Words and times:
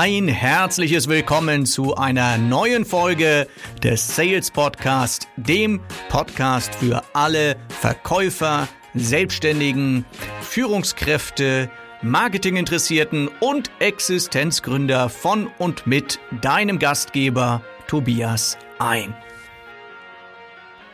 Ein 0.00 0.28
herzliches 0.28 1.08
Willkommen 1.08 1.66
zu 1.66 1.96
einer 1.96 2.38
neuen 2.38 2.84
Folge 2.84 3.48
des 3.82 4.14
Sales 4.14 4.48
Podcast, 4.48 5.26
dem 5.36 5.80
Podcast 6.08 6.72
für 6.76 7.02
alle 7.14 7.56
Verkäufer, 7.68 8.68
Selbstständigen, 8.94 10.04
Führungskräfte, 10.40 11.68
Marketinginteressierten 12.02 13.28
und 13.40 13.72
Existenzgründer 13.80 15.08
von 15.08 15.48
und 15.58 15.88
mit 15.88 16.20
deinem 16.42 16.78
Gastgeber 16.78 17.60
Tobias 17.88 18.56
ein. 18.78 19.12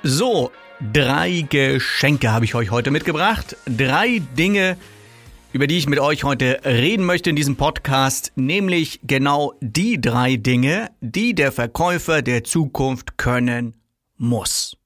So, 0.03 0.51
drei 0.95 1.45
Geschenke 1.51 2.33
habe 2.33 2.47
ich 2.47 2.55
euch 2.55 2.71
heute 2.71 2.91
mitgebracht. 2.91 3.55
Drei 3.67 4.23
Dinge, 4.35 4.79
über 5.55 5.69
die 5.69 5.79
ich 5.79 5.87
mit 5.87 6.01
euch 6.01 6.25
heute 6.25 6.59
reden 6.65 7.07
möchte 7.07 7.31
in 7.31 7.37
diesem 7.37 7.55
Podcast, 7.55 8.33
nämlich 8.35 8.99
genau 9.05 9.55
die 9.61 10.01
drei 10.01 10.35
Dinge, 10.35 10.91
die 11.01 11.33
der 11.33 11.53
Verkäufer 11.53 12.23
der 12.23 12.43
Zukunft 12.43 13.19
können 13.19 13.75
muss. 14.17 14.77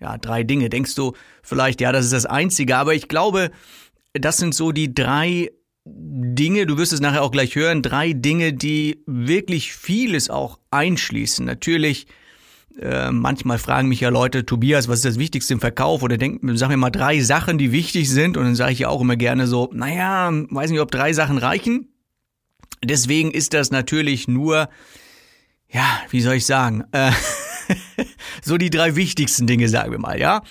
Ja, 0.00 0.18
drei 0.18 0.42
Dinge. 0.42 0.70
Denkst 0.70 0.96
du 0.96 1.12
vielleicht, 1.40 1.80
ja, 1.80 1.92
das 1.92 2.04
ist 2.04 2.12
das 2.12 2.26
Einzige, 2.26 2.76
aber 2.76 2.94
ich 2.94 3.06
glaube, 3.06 3.52
das 4.12 4.38
sind 4.38 4.56
so 4.56 4.72
die 4.72 4.92
drei 4.92 5.52
Dinge, 5.84 6.66
du 6.66 6.78
wirst 6.78 6.92
es 6.92 7.00
nachher 7.00 7.22
auch 7.22 7.30
gleich 7.30 7.54
hören, 7.54 7.80
drei 7.80 8.12
Dinge, 8.12 8.54
die 8.54 9.04
wirklich 9.06 9.72
vieles 9.72 10.30
auch 10.30 10.58
einschließen. 10.72 11.46
Natürlich 11.46 12.08
äh, 12.80 13.10
manchmal 13.10 13.58
fragen 13.58 13.88
mich 13.88 14.00
ja 14.00 14.10
Leute, 14.10 14.44
Tobias, 14.44 14.88
was 14.88 14.98
ist 14.98 15.04
das 15.04 15.18
Wichtigste 15.18 15.54
im 15.54 15.60
Verkauf? 15.60 16.02
Oder 16.02 16.18
denk, 16.18 16.40
sag 16.54 16.68
mir 16.68 16.76
mal 16.76 16.90
drei 16.90 17.20
Sachen, 17.20 17.58
die 17.58 17.72
wichtig 17.72 18.10
sind. 18.10 18.36
Und 18.36 18.44
dann 18.44 18.54
sage 18.54 18.72
ich 18.72 18.80
ja 18.80 18.88
auch 18.88 19.00
immer 19.00 19.16
gerne 19.16 19.46
so, 19.46 19.70
naja, 19.72 20.30
weiß 20.32 20.70
nicht, 20.70 20.80
ob 20.80 20.90
drei 20.90 21.12
Sachen 21.12 21.38
reichen. 21.38 21.88
Deswegen 22.84 23.30
ist 23.30 23.54
das 23.54 23.70
natürlich 23.70 24.28
nur, 24.28 24.68
ja, 25.68 26.00
wie 26.10 26.20
soll 26.20 26.34
ich 26.34 26.46
sagen, 26.46 26.84
äh, 26.92 27.12
so 28.42 28.58
die 28.58 28.70
drei 28.70 28.94
wichtigsten 28.96 29.46
Dinge, 29.46 29.68
sagen 29.68 29.92
wir 29.92 29.98
mal, 29.98 30.20
ja. 30.20 30.42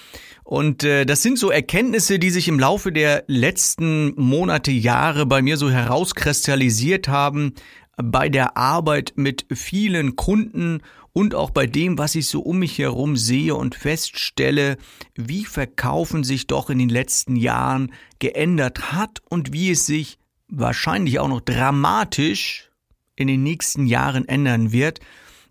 Und 0.44 0.84
äh, 0.84 1.06
das 1.06 1.24
sind 1.24 1.40
so 1.40 1.50
Erkenntnisse, 1.50 2.20
die 2.20 2.30
sich 2.30 2.48
im 2.48 2.60
Laufe 2.60 2.92
der 2.92 3.24
letzten 3.28 4.14
Monate, 4.16 4.72
Jahre 4.72 5.26
bei 5.26 5.42
mir 5.42 5.58
so 5.58 5.72
herauskristallisiert 5.72 7.08
haben 7.08 7.54
bei 7.98 8.30
der 8.30 8.58
Arbeit 8.58 9.14
mit 9.16 9.46
vielen 9.54 10.16
Kunden 10.16 10.82
und 11.14 11.34
auch 11.34 11.50
bei 11.50 11.66
dem, 11.66 11.98
was 11.98 12.16
ich 12.16 12.28
so 12.28 12.42
um 12.42 12.60
mich 12.60 12.78
herum 12.78 13.16
sehe 13.16 13.56
und 13.56 13.76
feststelle, 13.76 14.78
wie 15.16 15.46
Verkaufen 15.46 16.24
sich 16.24 16.48
doch 16.48 16.70
in 16.70 16.78
den 16.78 16.90
letzten 16.90 17.38
Jahren 17.38 17.94
geändert 18.20 18.92
hat 18.92 19.22
und 19.30 19.54
wie 19.54 19.72
es 19.72 19.86
sich 19.86 20.18
wahrscheinlich 20.50 21.20
auch 21.20 21.30
noch 21.30 21.42
dramatisch 21.42 22.70
in 23.16 23.28
den 23.28 23.44
nächsten 23.44 23.86
Jahren 23.86 24.28
ändern 24.28 24.72
wird. 24.74 25.00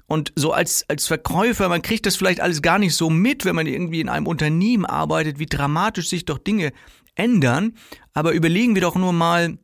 Und 0.06 0.32
so 0.36 0.52
als, 0.52 0.84
als 0.88 1.06
Verkäufer, 1.06 1.70
man 1.70 1.80
kriegt 1.80 2.04
das 2.04 2.16
vielleicht 2.16 2.40
alles 2.40 2.60
gar 2.60 2.78
nicht 2.78 2.94
so 2.94 3.08
mit, 3.08 3.46
wenn 3.46 3.56
man 3.56 3.66
irgendwie 3.66 4.00
in 4.00 4.10
einem 4.10 4.26
Unternehmen 4.26 4.84
arbeitet, 4.84 5.38
wie 5.38 5.46
dramatisch 5.46 6.10
sich 6.10 6.26
doch 6.26 6.38
Dinge 6.38 6.72
ändern. 7.14 7.72
Aber 8.12 8.32
überlegen 8.32 8.74
wir 8.74 8.82
doch 8.82 8.96
nur 8.96 9.14
mal, 9.14 9.56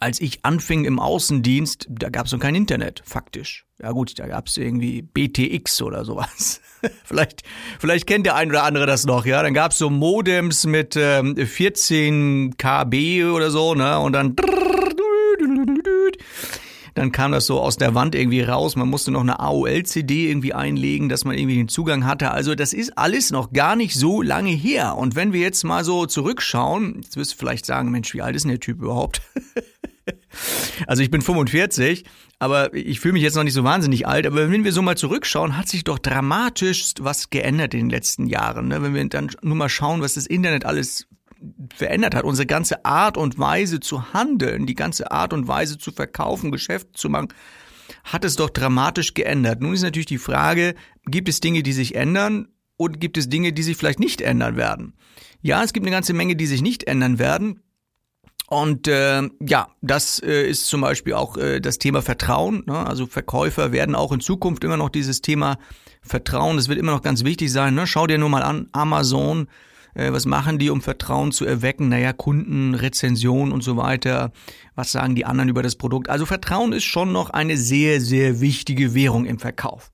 als 0.00 0.20
ich 0.20 0.44
anfing 0.44 0.84
im 0.86 0.98
Außendienst, 0.98 1.86
da 1.90 2.08
gab 2.08 2.26
es 2.26 2.32
noch 2.32 2.40
kein 2.40 2.54
Internet, 2.54 3.02
faktisch. 3.04 3.66
Ja 3.80 3.92
gut, 3.92 4.18
da 4.18 4.26
gab 4.26 4.48
es 4.48 4.56
irgendwie 4.56 5.02
BTX 5.02 5.82
oder 5.82 6.04
sowas. 6.04 6.60
vielleicht, 7.04 7.42
vielleicht 7.78 8.06
kennt 8.06 8.26
der 8.26 8.34
ein 8.34 8.48
oder 8.48 8.64
andere 8.64 8.86
das 8.86 9.04
noch, 9.04 9.26
ja. 9.26 9.42
Dann 9.42 9.54
gab 9.54 9.72
es 9.72 9.78
so 9.78 9.90
Modems 9.90 10.66
mit 10.66 10.96
ähm, 10.96 11.36
14 11.36 12.56
KB 12.56 13.24
oder 13.24 13.50
so, 13.50 13.74
ne? 13.74 13.98
Und 13.98 14.14
dann 14.14 14.34
dann 16.94 17.12
kam 17.12 17.32
das 17.32 17.46
so 17.46 17.60
aus 17.60 17.76
der 17.76 17.94
Wand 17.94 18.14
irgendwie 18.14 18.42
raus. 18.42 18.76
Man 18.76 18.88
musste 18.88 19.10
noch 19.10 19.20
eine 19.20 19.40
AOL-CD 19.40 20.28
irgendwie 20.28 20.52
einlegen, 20.52 21.08
dass 21.08 21.24
man 21.24 21.36
irgendwie 21.36 21.56
den 21.56 21.68
Zugang 21.68 22.04
hatte. 22.04 22.30
Also 22.30 22.54
das 22.54 22.72
ist 22.72 22.98
alles 22.98 23.30
noch 23.30 23.52
gar 23.52 23.76
nicht 23.76 23.94
so 23.94 24.22
lange 24.22 24.50
her. 24.50 24.96
Und 24.96 25.14
wenn 25.14 25.32
wir 25.32 25.40
jetzt 25.40 25.64
mal 25.64 25.84
so 25.84 26.06
zurückschauen, 26.06 27.00
jetzt 27.02 27.16
wirst 27.16 27.32
du 27.32 27.36
vielleicht 27.36 27.64
sagen, 27.64 27.90
Mensch, 27.90 28.12
wie 28.12 28.22
alt 28.22 28.36
ist 28.36 28.42
denn 28.42 28.50
der 28.50 28.60
Typ 28.60 28.80
überhaupt? 28.80 29.22
Also 30.86 31.02
ich 31.02 31.10
bin 31.10 31.20
45, 31.20 32.04
aber 32.38 32.72
ich 32.72 33.00
fühle 33.00 33.12
mich 33.12 33.22
jetzt 33.22 33.36
noch 33.36 33.44
nicht 33.44 33.52
so 33.52 33.64
wahnsinnig 33.64 34.06
alt. 34.06 34.26
Aber 34.26 34.50
wenn 34.50 34.64
wir 34.64 34.72
so 34.72 34.80
mal 34.80 34.96
zurückschauen, 34.96 35.56
hat 35.56 35.68
sich 35.68 35.84
doch 35.84 35.98
dramatisch 35.98 36.94
was 36.98 37.28
geändert 37.28 37.74
in 37.74 37.80
den 37.80 37.90
letzten 37.90 38.26
Jahren. 38.26 38.68
Ne? 38.68 38.82
Wenn 38.82 38.94
wir 38.94 39.08
dann 39.08 39.30
nur 39.42 39.56
mal 39.56 39.68
schauen, 39.68 40.00
was 40.00 40.14
das 40.14 40.26
Internet 40.26 40.64
alles 40.64 41.06
verändert 41.74 42.14
hat, 42.14 42.24
unsere 42.24 42.46
ganze 42.46 42.84
Art 42.84 43.16
und 43.16 43.38
Weise 43.38 43.80
zu 43.80 44.12
handeln, 44.12 44.66
die 44.66 44.74
ganze 44.74 45.10
Art 45.10 45.32
und 45.32 45.48
Weise 45.48 45.78
zu 45.78 45.92
verkaufen, 45.92 46.50
Geschäft 46.50 46.96
zu 46.96 47.08
machen, 47.08 47.28
hat 48.04 48.24
es 48.24 48.36
doch 48.36 48.50
dramatisch 48.50 49.14
geändert. 49.14 49.60
Nun 49.60 49.74
ist 49.74 49.82
natürlich 49.82 50.06
die 50.06 50.18
Frage, 50.18 50.74
gibt 51.06 51.28
es 51.28 51.40
Dinge, 51.40 51.62
die 51.62 51.72
sich 51.72 51.94
ändern 51.94 52.48
und 52.76 53.00
gibt 53.00 53.16
es 53.18 53.28
Dinge, 53.28 53.52
die 53.52 53.62
sich 53.62 53.76
vielleicht 53.76 54.00
nicht 54.00 54.20
ändern 54.20 54.56
werden? 54.56 54.94
Ja, 55.42 55.62
es 55.62 55.72
gibt 55.72 55.84
eine 55.84 55.94
ganze 55.94 56.12
Menge, 56.12 56.36
die 56.36 56.46
sich 56.46 56.62
nicht 56.62 56.84
ändern 56.84 57.18
werden. 57.18 57.60
Und 58.52 58.88
äh, 58.88 59.22
ja, 59.46 59.68
das 59.80 60.18
äh, 60.18 60.48
ist 60.50 60.66
zum 60.66 60.80
Beispiel 60.80 61.14
auch 61.14 61.36
äh, 61.36 61.60
das 61.60 61.78
Thema 61.78 62.02
Vertrauen. 62.02 62.64
Ne? 62.66 62.84
Also 62.84 63.06
Verkäufer 63.06 63.70
werden 63.70 63.94
auch 63.94 64.10
in 64.10 64.18
Zukunft 64.18 64.64
immer 64.64 64.76
noch 64.76 64.88
dieses 64.88 65.22
Thema 65.22 65.56
Vertrauen, 66.02 66.56
das 66.56 66.68
wird 66.68 66.80
immer 66.80 66.90
noch 66.90 67.02
ganz 67.02 67.22
wichtig 67.22 67.52
sein. 67.52 67.74
Ne? 67.74 67.86
Schau 67.86 68.08
dir 68.08 68.18
nur 68.18 68.28
mal 68.28 68.42
an, 68.42 68.68
Amazon, 68.72 69.46
äh, 69.94 70.10
was 70.10 70.26
machen 70.26 70.58
die, 70.58 70.70
um 70.70 70.82
Vertrauen 70.82 71.30
zu 71.30 71.44
erwecken? 71.44 71.90
Naja, 71.90 72.12
Kunden, 72.12 72.74
Rezension 72.74 73.52
und 73.52 73.62
so 73.62 73.76
weiter. 73.76 74.32
Was 74.74 74.90
sagen 74.90 75.14
die 75.14 75.26
anderen 75.26 75.48
über 75.48 75.62
das 75.62 75.76
Produkt? 75.76 76.08
Also 76.08 76.26
Vertrauen 76.26 76.72
ist 76.72 76.82
schon 76.82 77.12
noch 77.12 77.30
eine 77.30 77.56
sehr, 77.56 78.00
sehr 78.00 78.40
wichtige 78.40 78.94
Währung 78.94 79.26
im 79.26 79.38
Verkauf. 79.38 79.92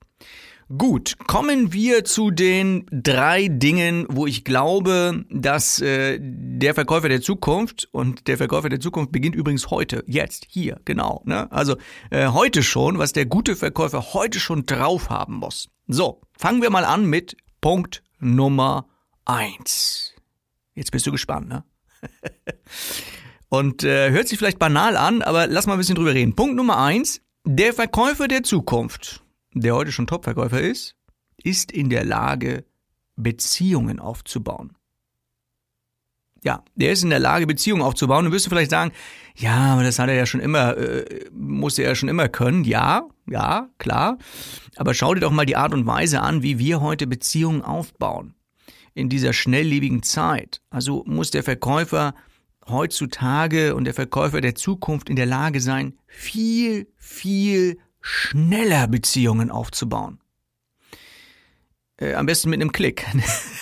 Gut, 0.75 1.15
kommen 1.27 1.71
wir 1.71 2.03
zu 2.03 2.29
den 2.29 2.85
drei 2.91 3.47
Dingen, 3.47 4.05
wo 4.09 4.27
ich 4.27 4.43
glaube, 4.43 5.23
dass 5.29 5.79
äh, 5.79 6.19
der 6.19 6.73
Verkäufer 6.73 7.07
der 7.07 7.21
Zukunft 7.21 7.87
und 7.93 8.27
der 8.27 8.35
Verkäufer 8.35 8.67
der 8.67 8.81
Zukunft 8.81 9.13
beginnt 9.13 9.33
übrigens 9.33 9.69
heute, 9.69 10.03
jetzt, 10.07 10.45
hier, 10.49 10.81
genau. 10.83 11.21
Ne? 11.23 11.49
Also 11.53 11.77
äh, 12.09 12.27
heute 12.27 12.63
schon, 12.63 12.97
was 12.97 13.13
der 13.13 13.25
gute 13.25 13.55
Verkäufer 13.55 14.13
heute 14.13 14.41
schon 14.41 14.65
drauf 14.65 15.09
haben 15.09 15.35
muss. 15.35 15.69
So, 15.87 16.19
fangen 16.37 16.61
wir 16.61 16.69
mal 16.69 16.83
an 16.83 17.05
mit 17.05 17.37
Punkt 17.61 18.03
Nummer 18.19 18.89
eins. 19.23 20.15
Jetzt 20.75 20.91
bist 20.91 21.07
du 21.07 21.13
gespannt, 21.13 21.47
ne? 21.47 21.63
und 23.47 23.85
äh, 23.85 24.11
hört 24.11 24.27
sich 24.27 24.37
vielleicht 24.37 24.59
banal 24.59 24.97
an, 24.97 25.21
aber 25.21 25.47
lass 25.47 25.65
mal 25.65 25.73
ein 25.73 25.79
bisschen 25.79 25.95
drüber 25.95 26.13
reden. 26.13 26.35
Punkt 26.35 26.57
Nummer 26.57 26.77
eins: 26.77 27.21
Der 27.45 27.73
Verkäufer 27.73 28.27
der 28.27 28.43
Zukunft 28.43 29.23
der 29.61 29.75
heute 29.75 29.91
schon 29.91 30.07
Topverkäufer 30.07 30.61
ist, 30.61 30.95
ist 31.37 31.71
in 31.71 31.89
der 31.89 32.03
Lage, 32.03 32.65
Beziehungen 33.15 33.99
aufzubauen. 33.99 34.73
Ja, 36.43 36.63
der 36.75 36.91
ist 36.91 37.03
in 37.03 37.09
der 37.09 37.19
Lage, 37.19 37.47
Beziehungen 37.47 37.81
aufzubauen. 37.81 38.25
Du 38.25 38.31
wirst 38.31 38.47
vielleicht 38.47 38.71
sagen, 38.71 38.91
ja, 39.35 39.73
aber 39.73 39.83
das 39.83 39.99
hat 39.99 40.07
er 40.07 40.15
ja 40.15 40.25
schon 40.25 40.39
immer, 40.39 40.77
äh, 40.77 41.25
musste 41.31 41.81
er 41.81 41.89
ja 41.89 41.95
schon 41.95 42.09
immer 42.09 42.29
können. 42.29 42.63
Ja, 42.63 43.07
ja, 43.27 43.69
klar. 43.79 44.17
Aber 44.75 44.93
schau 44.93 45.13
dir 45.13 45.21
doch 45.21 45.31
mal 45.31 45.45
die 45.45 45.55
Art 45.55 45.73
und 45.73 45.85
Weise 45.85 46.21
an, 46.21 46.43
wie 46.43 46.59
wir 46.59 46.79
heute 46.81 47.07
Beziehungen 47.07 47.63
aufbauen. 47.63 48.35
In 48.93 49.09
dieser 49.09 49.33
schnelllebigen 49.33 50.03
Zeit. 50.03 50.61
Also 50.69 51.03
muss 51.05 51.31
der 51.31 51.43
Verkäufer 51.43 52.13
heutzutage 52.67 53.75
und 53.75 53.85
der 53.85 53.93
Verkäufer 53.93 54.41
der 54.41 54.55
Zukunft 54.55 55.09
in 55.09 55.15
der 55.15 55.25
Lage 55.25 55.61
sein, 55.61 55.97
viel, 56.07 56.87
viel 56.97 57.79
schneller 58.07 58.87
Beziehungen 58.87 59.51
aufzubauen. 59.51 60.19
Äh, 61.97 62.13
am 62.13 62.25
besten 62.25 62.49
mit 62.49 62.61
einem 62.61 62.71
Klick. 62.71 63.05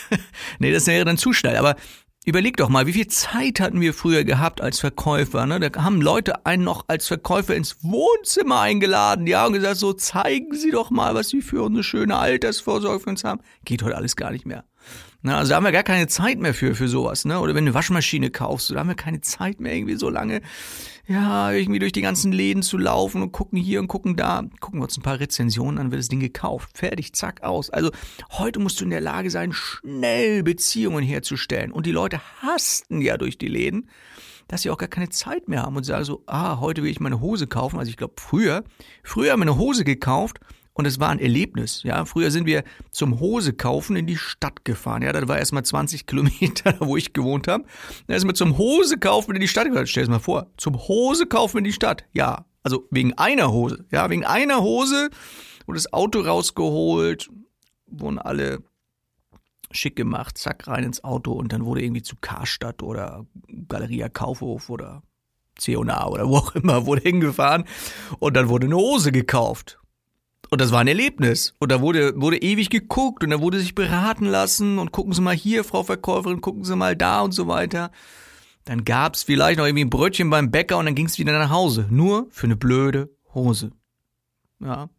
nee, 0.59 0.72
das 0.72 0.85
wäre 0.85 1.03
dann 1.03 1.17
zu 1.17 1.33
schnell. 1.33 1.56
Aber 1.57 1.75
überleg 2.25 2.58
doch 2.58 2.69
mal, 2.69 2.85
wie 2.85 2.93
viel 2.93 3.08
Zeit 3.08 3.59
hatten 3.59 3.81
wir 3.81 3.93
früher 3.93 4.23
gehabt 4.23 4.61
als 4.61 4.79
Verkäufer? 4.79 5.47
Ne? 5.47 5.59
Da 5.59 5.84
haben 5.84 5.99
Leute 5.99 6.46
einen 6.46 6.64
noch 6.64 6.85
als 6.87 7.08
Verkäufer 7.08 7.55
ins 7.55 7.84
Wohnzimmer 7.84 8.61
eingeladen, 8.61 9.25
ja, 9.25 9.47
und 9.47 9.53
gesagt, 9.53 9.78
so 9.78 9.93
zeigen 9.93 10.53
Sie 10.53 10.69
doch 10.69 10.91
mal, 10.91 11.16
was 11.16 11.29
Sie 11.29 11.41
für 11.41 11.66
eine 11.66 11.84
schöne 11.84 12.17
Altersvorsorge 12.17 12.99
für 12.99 13.09
uns 13.09 13.23
haben. 13.23 13.41
Geht 13.64 13.81
heute 13.81 13.97
alles 13.97 14.16
gar 14.16 14.31
nicht 14.31 14.46
mehr. 14.46 14.64
Na, 15.25 15.39
also 15.39 15.49
da 15.49 15.55
haben 15.55 15.63
wir 15.63 15.72
gar 15.72 15.81
keine 15.81 16.05
Zeit 16.05 16.37
mehr 16.37 16.53
für, 16.53 16.75
für 16.75 16.87
sowas, 16.87 17.25
ne? 17.25 17.39
Oder 17.39 17.55
wenn 17.55 17.66
du 17.66 17.69
eine 17.69 17.73
Waschmaschine 17.73 18.29
kaufst, 18.29 18.69
da 18.69 18.75
haben 18.75 18.89
wir 18.89 18.95
keine 18.95 19.22
Zeit 19.22 19.59
mehr, 19.59 19.73
irgendwie 19.73 19.95
so 19.95 20.07
lange, 20.07 20.41
ja, 21.07 21.51
irgendwie 21.51 21.79
durch 21.79 21.93
die 21.93 22.03
ganzen 22.03 22.31
Läden 22.31 22.61
zu 22.61 22.77
laufen 22.77 23.23
und 23.23 23.31
gucken 23.31 23.57
hier 23.57 23.79
und 23.79 23.87
gucken 23.87 24.16
da. 24.16 24.43
Gucken 24.59 24.81
wir 24.81 24.83
uns 24.83 24.95
ein 24.99 25.01
paar 25.01 25.19
Rezensionen 25.19 25.79
an, 25.79 25.89
wird 25.89 25.97
das 25.97 26.09
Ding 26.09 26.19
gekauft. 26.19 26.77
Fertig, 26.77 27.13
zack, 27.13 27.41
aus. 27.41 27.72
Also 27.72 27.89
heute 28.33 28.59
musst 28.59 28.79
du 28.79 28.83
in 28.83 28.91
der 28.91 29.01
Lage 29.01 29.31
sein, 29.31 29.51
schnell 29.51 30.43
Beziehungen 30.43 31.03
herzustellen. 31.03 31.71
Und 31.71 31.87
die 31.87 31.91
Leute 31.91 32.21
hasten 32.43 33.01
ja 33.01 33.17
durch 33.17 33.39
die 33.39 33.47
Läden, 33.47 33.89
dass 34.47 34.61
sie 34.61 34.69
auch 34.69 34.78
gar 34.78 34.89
keine 34.89 35.09
Zeit 35.09 35.47
mehr 35.47 35.63
haben 35.63 35.75
und 35.75 35.85
sagen 35.85 36.05
so, 36.05 36.21
ah, 36.28 36.59
heute 36.59 36.83
will 36.83 36.91
ich 36.91 36.99
meine 36.99 37.19
Hose 37.19 37.47
kaufen. 37.47 37.79
Also 37.79 37.89
ich 37.89 37.97
glaube, 37.97 38.13
früher, 38.17 38.63
früher 39.01 39.31
haben 39.31 39.39
wir 39.39 39.49
eine 39.49 39.57
Hose 39.57 39.85
gekauft 39.85 40.39
und 40.75 40.85
es 40.85 40.99
war 40.99 41.09
ein 41.09 41.19
Erlebnis. 41.19 41.83
Ja, 41.83 42.03
früher 42.03 42.31
sind 42.31 42.45
wir 42.45 42.63
zum 42.91 43.22
Hose 43.22 43.53
kaufen 43.53 43.95
in 43.95 44.07
die 44.07 44.17
Stadt 44.17 44.66
gefahren. 44.66 45.03
Ja, 45.03 45.13
das 45.13 45.27
war 45.27 45.39
erstmal 45.39 45.63
20 45.63 46.05
Kilometer, 46.05 46.75
wo 46.79 46.97
ich 46.97 47.13
gewohnt 47.13 47.47
habe. 47.47 47.63
Wir 48.07 48.33
zum 48.35 48.57
Hose 48.57 48.97
kaufen 48.97 49.33
in 49.35 49.41
die 49.41 49.47
Stadt 49.47 49.67
gefahren. 49.67 49.87
Stell 49.87 50.03
dir 50.03 50.11
mal 50.11 50.19
vor, 50.19 50.51
zum 50.57 50.77
Hose 50.77 51.27
kaufen 51.27 51.59
in 51.59 51.63
die 51.63 51.72
Stadt. 51.72 52.03
Ja, 52.11 52.45
Also 52.61 52.87
wegen 52.91 53.13
einer 53.13 53.51
Hose. 53.53 53.85
Ja, 53.89 54.09
wegen 54.09 54.25
einer 54.25 54.61
Hose 54.61 55.09
wurde 55.66 55.77
das 55.77 55.93
Auto 55.93 56.19
rausgeholt, 56.19 57.29
wurden 57.87 58.19
alle 58.19 58.61
schick 59.71 59.95
gemacht, 59.95 60.37
zack, 60.37 60.67
rein 60.67 60.83
ins 60.83 61.03
Auto 61.05 61.31
und 61.31 61.53
dann 61.53 61.66
wurde 61.66 61.83
irgendwie 61.83 62.03
zu 62.03 62.17
Karstadt 62.19 62.83
oder 62.83 63.25
Galeria 63.69 64.09
Kaufhof 64.09 64.69
oder 64.69 65.03
C&A 65.57 66.07
oder 66.07 66.28
wo 66.28 66.37
auch 66.37 66.55
immer, 66.55 66.85
wurde 66.85 67.01
hingefahren 67.01 67.63
und 68.19 68.35
dann 68.35 68.49
wurde 68.49 68.66
eine 68.66 68.75
Hose 68.75 69.13
gekauft. 69.13 69.79
Und 70.49 70.61
das 70.61 70.71
war 70.71 70.79
ein 70.79 70.87
Erlebnis. 70.87 71.55
Und 71.59 71.71
da 71.71 71.81
wurde, 71.81 72.19
wurde 72.19 72.37
ewig 72.37 72.69
geguckt 72.69 73.23
und 73.23 73.31
da 73.31 73.41
wurde 73.41 73.59
sich 73.59 73.75
beraten 73.75 74.25
lassen 74.25 74.79
und 74.79 74.91
gucken 74.91 75.13
Sie 75.13 75.21
mal 75.21 75.35
hier, 75.35 75.63
Frau 75.63 75.83
Verkäuferin, 75.83 76.41
gucken 76.41 76.63
Sie 76.63 76.75
mal 76.75 76.95
da 76.95 77.21
und 77.21 77.31
so 77.31 77.47
weiter. 77.47 77.91
Dann 78.65 78.83
gab's 78.83 79.23
vielleicht 79.23 79.59
noch 79.59 79.65
irgendwie 79.65 79.85
ein 79.85 79.89
Brötchen 79.89 80.29
beim 80.29 80.51
Bäcker 80.51 80.77
und 80.77 80.85
dann 80.85 80.95
ging's 80.95 81.19
wieder 81.19 81.37
nach 81.37 81.51
Hause. 81.51 81.87
Nur 81.89 82.27
für 82.31 82.47
eine 82.47 82.55
blöde 82.55 83.09
Hose. 83.33 83.71
Ja. 84.59 84.89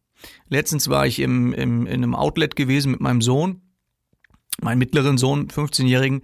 Letztens 0.49 0.89
war 0.89 1.07
ich 1.07 1.19
im, 1.19 1.53
im, 1.53 1.87
in 1.87 1.95
einem 1.95 2.15
Outlet 2.15 2.57
gewesen 2.57 2.93
mit 2.93 3.01
meinem 3.01 3.21
Sohn, 3.21 3.61
meinem 4.61 4.79
mittleren 4.79 5.19
Sohn, 5.19 5.49
15-Jährigen. 5.49 6.23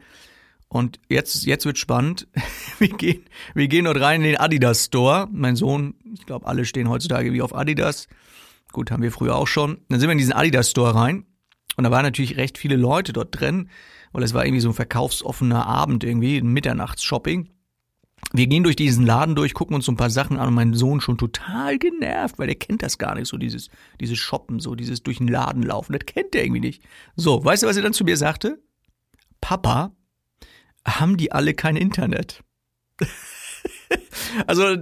Und 0.69 1.01
jetzt, 1.09 1.45
jetzt 1.45 1.67
wird 1.67 1.79
spannend. 1.79 2.29
Wir 2.79 2.89
gehen, 2.89 3.25
wir 3.55 3.69
gehen 3.69 3.85
dort 3.85 4.01
rein 4.01 4.23
in 4.23 4.27
den 4.27 4.41
Adidas 4.41 4.87
Store. 4.87 5.29
Mein 5.31 5.55
Sohn, 5.55 5.95
ich 6.15 6.27
glaube, 6.27 6.47
alle 6.47 6.65
stehen 6.65 6.89
heutzutage 6.89 7.33
wie 7.33 7.41
auf 7.41 7.55
Adidas. 7.55 8.09
Gut, 8.73 8.91
haben 8.91 9.03
wir 9.03 9.13
früher 9.13 9.37
auch 9.37 9.47
schon. 9.47 9.83
Dann 9.89 10.01
sind 10.01 10.09
wir 10.09 10.13
in 10.13 10.19
diesen 10.19 10.33
Adidas 10.33 10.71
Store 10.71 10.95
rein. 10.95 11.27
Und 11.77 11.85
da 11.85 11.91
waren 11.91 12.05
natürlich 12.05 12.37
recht 12.37 12.59
viele 12.59 12.77
Leute 12.77 13.13
dort 13.13 13.39
drin, 13.39 13.71
weil 14.13 14.23
es 14.23 14.35
war 14.35 14.45
irgendwie 14.45 14.61
so 14.61 14.71
ein 14.71 14.75
verkaufsoffener 14.75 15.67
Abend 15.67 16.05
irgendwie, 16.05 16.37
ein 16.37 16.49
Mitternachtsshopping. 16.49 17.51
Wir 18.33 18.47
gehen 18.47 18.63
durch 18.63 18.77
diesen 18.77 19.05
Laden 19.05 19.35
durch, 19.35 19.53
gucken 19.53 19.75
uns 19.75 19.87
so 19.87 19.93
ein 19.93 19.97
paar 19.97 20.11
Sachen 20.11 20.39
an 20.39 20.49
und 20.49 20.55
mein 20.55 20.75
Sohn 20.75 21.01
schon 21.01 21.19
total 21.19 21.79
genervt, 21.79 22.39
weil 22.39 22.47
der 22.47 22.57
kennt 22.57 22.83
das 22.83 22.99
gar 22.99 23.15
nicht, 23.15 23.27
so 23.27 23.37
dieses, 23.37 23.69
dieses 24.01 24.19
Shoppen, 24.19 24.61
so 24.61 24.75
dieses 24.75 25.03
durch 25.03 25.19
den 25.19 25.29
Laden 25.29 25.63
laufen, 25.63 25.93
das 25.93 26.07
kennt 26.07 26.35
er 26.35 26.45
irgendwie 26.45 26.61
nicht. 26.61 26.83
So, 27.17 27.45
weißt 27.45 27.63
du, 27.63 27.67
was 27.67 27.77
er 27.77 27.83
dann 27.83 27.93
zu 27.93 28.05
mir 28.05 28.17
sagte? 28.17 28.63
Papa, 29.41 29.93
haben 30.87 31.17
die 31.17 31.33
alle 31.33 31.55
kein 31.55 31.77
Internet? 31.77 32.43
also, 34.47 34.77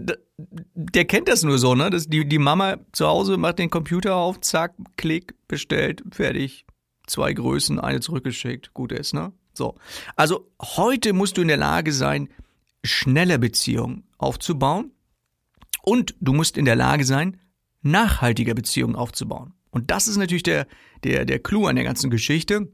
der 0.74 1.04
kennt 1.04 1.28
das 1.28 1.42
nur 1.42 1.58
so, 1.58 1.74
ne? 1.74 1.90
Das, 1.90 2.08
die, 2.08 2.28
die 2.28 2.38
Mama 2.38 2.78
zu 2.92 3.06
Hause 3.06 3.36
macht 3.36 3.58
den 3.58 3.70
Computer 3.70 4.16
auf, 4.16 4.40
zack, 4.40 4.74
klick, 4.96 5.34
bestellt, 5.48 6.02
fertig. 6.10 6.66
Zwei 7.06 7.32
Größen, 7.32 7.80
eine 7.80 8.00
zurückgeschickt, 8.00 8.72
gut 8.72 8.92
ist, 8.92 9.14
ne? 9.14 9.32
So. 9.52 9.76
Also, 10.16 10.48
heute 10.62 11.12
musst 11.12 11.36
du 11.36 11.42
in 11.42 11.48
der 11.48 11.56
Lage 11.56 11.92
sein, 11.92 12.28
schnelle 12.84 13.38
Beziehungen 13.38 14.04
aufzubauen 14.18 14.92
und 15.82 16.14
du 16.20 16.32
musst 16.32 16.56
in 16.56 16.64
der 16.64 16.76
Lage 16.76 17.04
sein, 17.04 17.40
nachhaltige 17.82 18.54
Beziehungen 18.54 18.94
aufzubauen. 18.94 19.54
Und 19.70 19.90
das 19.90 20.08
ist 20.08 20.16
natürlich 20.16 20.42
der, 20.42 20.66
der, 21.04 21.24
der 21.24 21.38
Clou 21.38 21.66
an 21.66 21.76
der 21.76 21.84
ganzen 21.84 22.10
Geschichte, 22.10 22.72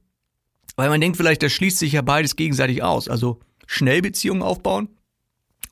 weil 0.77 0.89
man 0.89 1.01
denkt 1.01 1.17
vielleicht, 1.17 1.43
das 1.43 1.53
schließt 1.53 1.79
sich 1.79 1.93
ja 1.93 2.03
beides 2.03 2.37
gegenseitig 2.37 2.83
aus. 2.83 3.09
Also 3.09 3.41
schnell 3.67 4.03
Beziehungen 4.03 4.43
aufbauen 4.43 4.96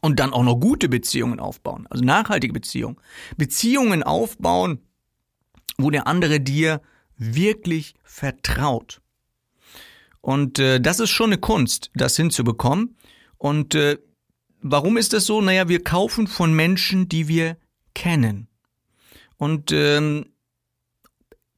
und 0.04 0.20
dann 0.20 0.32
auch 0.32 0.42
noch 0.42 0.56
gute 0.56 0.88
Beziehungen 0.88 1.40
aufbauen, 1.40 1.86
also 1.90 2.04
nachhaltige 2.04 2.52
Beziehungen. 2.52 2.96
Beziehungen 3.36 4.02
aufbauen, 4.02 4.80
wo 5.78 5.90
der 5.90 6.06
andere 6.06 6.40
dir 6.40 6.80
wirklich 7.16 7.94
vertraut. 8.04 9.00
Und 10.20 10.58
äh, 10.58 10.80
das 10.80 11.00
ist 11.00 11.10
schon 11.10 11.32
eine 11.32 11.38
Kunst, 11.38 11.90
das 11.94 12.16
hinzubekommen. 12.16 12.96
Und 13.38 13.74
äh, 13.74 13.98
Warum 14.66 14.96
ist 14.96 15.12
das 15.12 15.26
so? 15.26 15.42
Naja, 15.42 15.68
wir 15.68 15.84
kaufen 15.84 16.26
von 16.26 16.54
Menschen, 16.54 17.06
die 17.06 17.28
wir 17.28 17.58
kennen. 17.94 18.48
Und 19.36 19.72
ähm, 19.72 20.32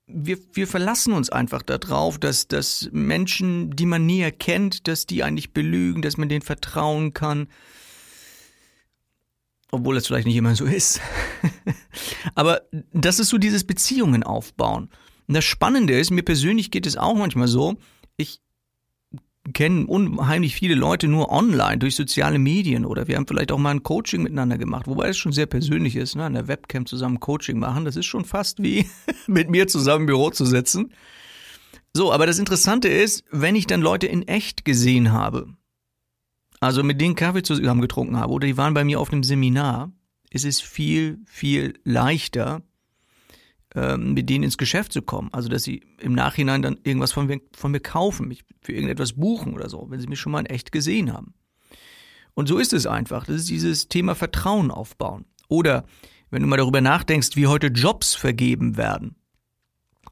wir, 0.09 0.39
wir 0.55 0.67
verlassen 0.67 1.13
uns 1.13 1.31
einfach 1.31 1.63
darauf, 1.63 2.19
dass, 2.19 2.49
dass 2.49 2.89
Menschen, 2.91 3.71
die 3.77 3.87
man 3.87 4.07
näher 4.07 4.33
kennt, 4.33 4.89
dass 4.89 5.07
die 5.07 5.23
eigentlich 5.23 5.53
belügen, 5.53 6.03
dass 6.03 6.17
man 6.17 6.29
denen 6.29 6.43
vertrauen 6.43 7.13
kann. 7.13 7.47
Obwohl 9.73 9.97
das 9.97 10.07
vielleicht 10.07 10.27
nicht 10.27 10.37
immer 10.37 10.55
so 10.55 10.65
ist. 10.65 11.01
Aber 12.35 12.63
das 12.93 13.19
ist 13.19 13.29
so 13.29 13.39
dieses 13.39 13.65
Beziehungen 13.65 14.23
aufbauen. 14.23 14.91
Und 15.27 15.35
das 15.35 15.45
Spannende 15.45 15.99
ist, 15.99 16.11
mir 16.11 16.23
persönlich 16.23 16.71
geht 16.71 16.87
es 16.87 16.97
auch 16.97 17.17
manchmal 17.17 17.49
so, 17.49 17.77
ich 18.17 18.41
kennen 19.53 19.87
unheimlich 19.87 20.55
viele 20.55 20.75
Leute 20.75 21.09
nur 21.09 21.31
online 21.31 21.79
durch 21.79 21.95
soziale 21.95 22.39
Medien 22.39 22.85
oder 22.85 23.07
wir 23.09 23.17
haben 23.17 23.27
vielleicht 23.27 23.53
auch 23.53 23.59
mal 23.59 23.71
ein 23.71 23.83
Coaching 23.83 24.23
miteinander 24.23 24.59
gemacht, 24.59 24.87
wobei 24.87 25.09
es 25.09 25.19
schon 25.19 25.33
sehr 25.33 25.47
persönlich 25.47 25.97
ist, 25.97 26.17
ne? 26.17 26.25
an 26.25 26.35
der 26.35 26.49
Webcam 26.49 26.87
zusammen 26.87 27.21
Coaching 27.21 27.59
machen. 27.59 27.85
Das 27.85 27.97
ist 27.97 28.07
schon 28.07 28.25
fast 28.25 28.63
wie 28.63 28.87
mit 29.27 29.51
mir 29.51 29.69
zusammen 29.69 30.03
im 30.03 30.07
Büro 30.07 30.31
zu 30.31 30.45
sitzen. 30.45 30.93
So, 31.93 32.13
aber 32.13 32.27
das 32.27 32.39
Interessante 32.39 32.89
ist, 32.89 33.25
wenn 33.31 33.57
ich 33.57 33.67
dann 33.67 33.81
Leute 33.81 34.07
in 34.07 34.27
echt 34.29 34.65
gesehen 34.65 35.13
habe, 35.13 35.49
also 36.61 36.83
mit 36.83 37.01
denen 37.01 37.15
Kaffee 37.15 37.43
zusammen 37.43 37.81
getrunken 37.81 38.17
habe 38.19 38.33
oder 38.33 38.47
die 38.47 38.57
waren 38.57 38.75
bei 38.75 38.85
mir 38.85 39.01
auf 39.01 39.13
einem 39.13 39.23
Seminar, 39.23 39.93
ist 40.31 40.45
es 40.45 40.61
viel, 40.61 41.19
viel 41.27 41.75
leichter, 41.85 42.63
ähm, 43.75 44.15
mit 44.15 44.29
denen 44.31 44.45
ins 44.45 44.59
Geschäft 44.59 44.93
zu 44.93 45.03
kommen. 45.03 45.29
Also, 45.33 45.49
dass 45.49 45.63
sie 45.63 45.83
im 46.01 46.15
Nachhinein 46.15 46.63
dann 46.63 46.79
irgendwas 46.83 47.13
von 47.13 47.27
mir, 47.27 47.41
von 47.55 47.73
mir 47.73 47.81
kaufen, 47.81 48.29
mich 48.29 48.45
für 48.61 48.73
irgendetwas 48.73 49.15
buchen 49.15 49.55
oder 49.55 49.69
so, 49.69 49.87
wenn 49.91 50.01
sie 50.01 50.07
mich 50.07 50.21
schon 50.21 50.33
mal 50.33 50.41
in 50.41 50.47
echt 50.47 50.73
gesehen 50.73 51.13
haben. 51.13 51.35
Und 52.35 52.49
so 52.49 52.59
ist 52.59 52.73
es 52.73 52.87
einfach. 52.87 53.25
Das 53.27 53.37
ist 53.37 53.51
dieses 53.51 53.89
Thema 53.89 54.15
Vertrauen 54.15 54.71
aufbauen. 54.71 55.25
Oder 55.49 55.85
wenn 56.31 56.43
du 56.43 56.49
mal 56.49 56.57
darüber 56.57 56.81
nachdenkst, 56.81 57.37
wie 57.37 57.47
heute 57.47 57.69
Jobs 57.69 58.15
vergeben 58.15 58.77
werden. 58.77 59.17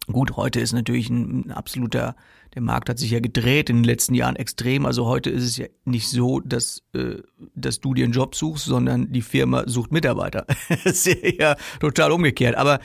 Gut, 0.07 0.37
heute 0.37 0.61
ist 0.61 0.73
natürlich 0.73 1.09
ein, 1.09 1.47
ein, 1.47 1.51
absoluter, 1.51 2.15
der 2.55 2.63
Markt 2.63 2.89
hat 2.89 2.99
sich 2.99 3.11
ja 3.11 3.21
gedreht 3.21 3.71
in 3.71 3.77
den 3.77 3.85
letzten 3.85 4.15
Jahren 4.15 4.37
extrem. 4.37 4.87
Also 4.87 5.07
heute 5.07 5.31
ist 5.31 5.45
es 5.45 5.57
ja 5.57 5.67
nicht 5.85 6.09
so, 6.09 6.41
dass, 6.41 6.83
äh, 6.95 7.17
dass 7.55 7.81
du 7.81 7.95
dir 7.95 8.05
einen 8.05 8.13
Job 8.13 8.35
suchst, 8.35 8.67
sondern 8.67 9.13
die 9.13 9.23
Firma 9.23 9.65
sucht 9.67 9.93
Mitarbeiter. 9.93 10.47
das 10.85 11.07
ist 11.07 11.39
ja 11.39 11.57
total 11.81 12.13
umgekehrt. 12.13 12.57
Aber 12.57 12.81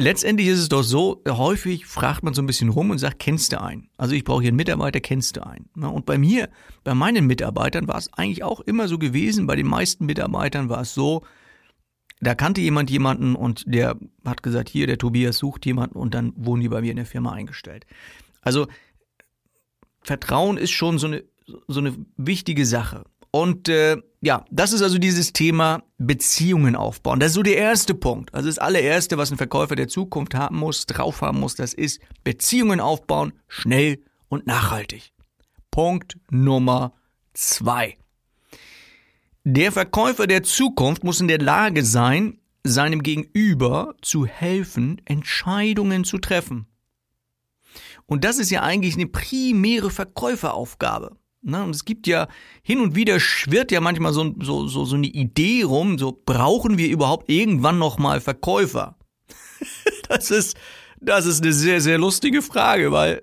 Letztendlich 0.00 0.48
ist 0.48 0.60
es 0.60 0.70
doch 0.70 0.82
so, 0.82 1.22
häufig 1.28 1.84
fragt 1.84 2.22
man 2.22 2.32
so 2.32 2.40
ein 2.40 2.46
bisschen 2.46 2.70
rum 2.70 2.88
und 2.88 2.96
sagt, 2.96 3.18
kennst 3.18 3.52
du 3.52 3.60
einen? 3.60 3.90
Also 3.98 4.14
ich 4.14 4.24
brauche 4.24 4.40
hier 4.40 4.48
einen 4.48 4.56
Mitarbeiter, 4.56 4.98
kennst 4.98 5.36
du 5.36 5.46
einen? 5.46 5.68
Und 5.74 6.06
bei 6.06 6.16
mir, 6.16 6.48
bei 6.84 6.94
meinen 6.94 7.26
Mitarbeitern 7.26 7.86
war 7.86 7.98
es 7.98 8.10
eigentlich 8.14 8.42
auch 8.42 8.60
immer 8.60 8.88
so 8.88 8.96
gewesen, 8.96 9.46
bei 9.46 9.56
den 9.56 9.66
meisten 9.66 10.06
Mitarbeitern 10.06 10.70
war 10.70 10.80
es 10.80 10.94
so, 10.94 11.22
da 12.20 12.34
kannte 12.34 12.60
jemand 12.60 12.90
jemanden 12.90 13.34
und 13.34 13.64
der 13.66 13.96
hat 14.24 14.42
gesagt, 14.42 14.68
hier, 14.68 14.86
der 14.86 14.98
Tobias 14.98 15.38
sucht 15.38 15.64
jemanden 15.66 15.98
und 15.98 16.14
dann 16.14 16.32
wurden 16.36 16.60
die 16.60 16.68
bei 16.68 16.80
mir 16.82 16.90
in 16.90 16.96
der 16.96 17.06
Firma 17.06 17.32
eingestellt. 17.32 17.86
Also 18.42 18.66
Vertrauen 20.02 20.56
ist 20.56 20.70
schon 20.70 20.98
so 20.98 21.06
eine, 21.06 21.24
so 21.66 21.80
eine 21.80 21.94
wichtige 22.16 22.66
Sache. 22.66 23.04
Und 23.32 23.68
äh, 23.68 23.96
ja, 24.20 24.44
das 24.50 24.72
ist 24.72 24.82
also 24.82 24.98
dieses 24.98 25.32
Thema 25.32 25.82
Beziehungen 25.98 26.74
aufbauen. 26.74 27.20
Das 27.20 27.28
ist 27.28 27.34
so 27.34 27.42
der 27.42 27.56
erste 27.56 27.94
Punkt. 27.94 28.34
Also 28.34 28.48
das 28.48 28.58
allererste, 28.58 29.18
was 29.18 29.30
ein 29.30 29.36
Verkäufer 29.36 29.76
der 29.76 29.88
Zukunft 29.88 30.34
haben 30.34 30.56
muss, 30.56 30.86
drauf 30.86 31.22
haben 31.22 31.40
muss, 31.40 31.54
das 31.54 31.72
ist 31.72 32.00
Beziehungen 32.24 32.80
aufbauen, 32.80 33.32
schnell 33.46 34.02
und 34.28 34.46
nachhaltig. 34.46 35.12
Punkt 35.70 36.18
Nummer 36.30 36.92
zwei. 37.34 37.96
Der 39.44 39.72
Verkäufer 39.72 40.26
der 40.26 40.42
Zukunft 40.42 41.02
muss 41.02 41.20
in 41.20 41.28
der 41.28 41.38
Lage 41.38 41.82
sein, 41.82 42.38
seinem 42.62 43.02
Gegenüber 43.02 43.94
zu 44.02 44.26
helfen, 44.26 45.00
Entscheidungen 45.06 46.04
zu 46.04 46.18
treffen. 46.18 46.66
Und 48.04 48.24
das 48.24 48.38
ist 48.38 48.50
ja 48.50 48.62
eigentlich 48.62 48.96
eine 48.96 49.06
primäre 49.06 49.90
Verkäuferaufgabe. 49.90 51.16
Na, 51.40 51.64
und 51.64 51.74
es 51.74 51.86
gibt 51.86 52.06
ja 52.06 52.28
hin 52.62 52.80
und 52.80 52.96
wieder 52.96 53.18
schwirrt 53.18 53.72
ja 53.72 53.80
manchmal 53.80 54.12
so, 54.12 54.34
so, 54.40 54.66
so, 54.66 54.84
so 54.84 54.96
eine 54.96 55.06
Idee 55.06 55.62
rum, 55.62 55.96
so 55.96 56.20
brauchen 56.26 56.76
wir 56.76 56.90
überhaupt 56.90 57.30
irgendwann 57.30 57.78
nochmal 57.78 58.20
Verkäufer? 58.20 58.98
das 60.08 60.30
ist, 60.30 60.58
das 61.00 61.24
ist 61.24 61.42
eine 61.42 61.54
sehr, 61.54 61.80
sehr 61.80 61.96
lustige 61.96 62.42
Frage, 62.42 62.92
weil, 62.92 63.22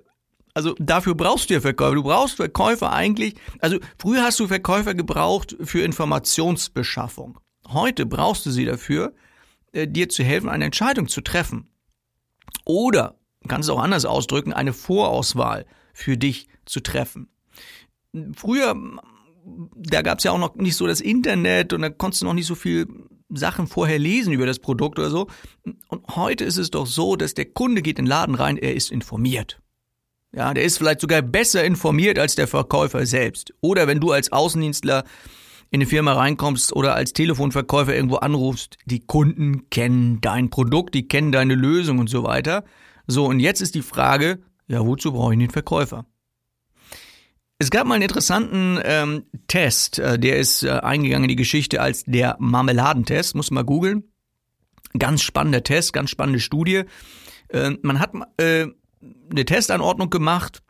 also 0.57 0.75
dafür 0.79 1.15
brauchst 1.15 1.49
du 1.49 1.55
ja 1.55 1.61
Verkäufer. 1.61 1.95
Du 1.95 2.03
brauchst 2.03 2.35
Verkäufer 2.35 2.91
eigentlich, 2.91 3.35
also 3.59 3.77
früher 3.97 4.23
hast 4.23 4.39
du 4.39 4.47
Verkäufer 4.47 4.93
gebraucht 4.93 5.55
für 5.61 5.81
Informationsbeschaffung. 5.81 7.39
Heute 7.67 8.05
brauchst 8.05 8.45
du 8.45 8.51
sie 8.51 8.65
dafür, 8.65 9.13
äh, 9.71 9.87
dir 9.87 10.09
zu 10.09 10.23
helfen, 10.23 10.49
eine 10.49 10.65
Entscheidung 10.65 11.07
zu 11.07 11.21
treffen. 11.21 11.69
Oder, 12.65 13.19
kannst 13.47 13.69
es 13.69 13.75
auch 13.75 13.81
anders 13.81 14.05
ausdrücken, 14.05 14.51
eine 14.51 14.73
Vorauswahl 14.73 15.65
für 15.93 16.17
dich 16.17 16.47
zu 16.65 16.81
treffen 16.81 17.29
früher, 18.35 18.75
da 19.75 20.01
gab 20.01 20.17
es 20.17 20.23
ja 20.23 20.31
auch 20.31 20.37
noch 20.37 20.55
nicht 20.55 20.75
so 20.75 20.87
das 20.87 21.01
Internet 21.01 21.73
und 21.73 21.81
da 21.81 21.89
konntest 21.89 22.21
du 22.21 22.25
noch 22.25 22.33
nicht 22.33 22.47
so 22.47 22.55
viel 22.55 22.87
Sachen 23.29 23.67
vorher 23.67 23.99
lesen 23.99 24.33
über 24.33 24.45
das 24.45 24.59
Produkt 24.59 24.99
oder 24.99 25.09
so. 25.09 25.27
Und 25.87 26.15
heute 26.15 26.45
ist 26.45 26.57
es 26.57 26.71
doch 26.71 26.87
so, 26.87 27.15
dass 27.15 27.33
der 27.33 27.45
Kunde 27.45 27.81
geht 27.81 27.99
in 27.99 28.05
den 28.05 28.09
Laden 28.09 28.35
rein, 28.35 28.57
er 28.57 28.75
ist 28.75 28.91
informiert. 28.91 29.61
Ja, 30.38 30.53
der 30.53 30.65
ist 30.65 30.77
vielleicht 30.77 31.01
sogar 31.01 31.24
besser 31.24 31.63
informiert 31.63 32.20
als 32.20 32.36
der 32.36 32.48
Verkäufer 32.48 33.08
selbst. 33.08 33.56
Oder 33.60 33.88
wenn 33.88 34.00
du 34.00 34.12
als 34.12 34.32
Außendienstler 34.32 35.03
in 35.72 35.82
eine 35.82 35.89
Firma 35.89 36.13
reinkommst 36.13 36.74
oder 36.74 36.94
als 36.94 37.13
Telefonverkäufer 37.13 37.96
irgendwo 37.96 38.17
anrufst, 38.17 38.77
die 38.86 39.00
Kunden 39.00 39.67
kennen 39.72 40.22
dein 40.22 40.51
Produkt, 40.51 40.94
die 40.94 41.08
kennen 41.08 41.32
deine 41.32 41.56
Lösung 41.56 41.98
und 41.98 42.08
so 42.08 42.22
weiter. 42.22 42.65
So, 43.08 43.25
und 43.25 43.39
jetzt 43.39 43.62
ist 43.62 43.74
die 43.74 43.82
Frage, 43.82 44.38
ja, 44.67 44.86
wozu 44.86 45.12
brauche 45.12 45.34
ich 45.34 45.39
den 45.39 45.50
Verkäufer? 45.50 46.06
Es 47.58 47.72
gab 47.72 47.88
mal 47.88 47.96
einen 47.96 48.03
interessanten 48.03 48.79
ähm, 48.84 49.24
Test, 49.48 49.98
äh, 49.98 50.20
der 50.20 50.38
ist 50.38 50.62
äh, 50.62 50.70
eingegangen 50.70 51.24
in 51.24 51.29
die 51.29 51.36
Geschichte 51.36 51.82
als 51.82 52.03
der 52.03 52.36
Marmeladentest, 52.38 53.34
muss 53.34 53.50
mal 53.50 53.65
googeln. 53.65 54.03
Ganz 55.00 55.24
spannender 55.24 55.63
Test, 55.63 55.94
ganz 55.94 56.12
spannende 56.12 56.39
Studie. 56.39 56.84
Äh, 57.48 57.72
man 57.82 58.00
hat 58.00 58.12
äh, 58.38 58.67
eine 59.30 59.46
Testanordnung 59.46 60.10
gemacht 60.10 60.62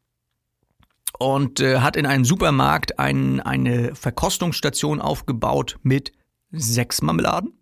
und 1.20 1.60
äh, 1.60 1.80
hat 1.80 1.96
in 1.96 2.06
einem 2.06 2.26
Supermarkt 2.26 3.00
ein, 3.00 3.40
eine 3.40 3.96
Verkostungsstation 3.96 5.02
aufgebaut 5.02 5.78
mit 5.84 6.12
sechs 6.52 7.02
Marmeladen. 7.02 7.54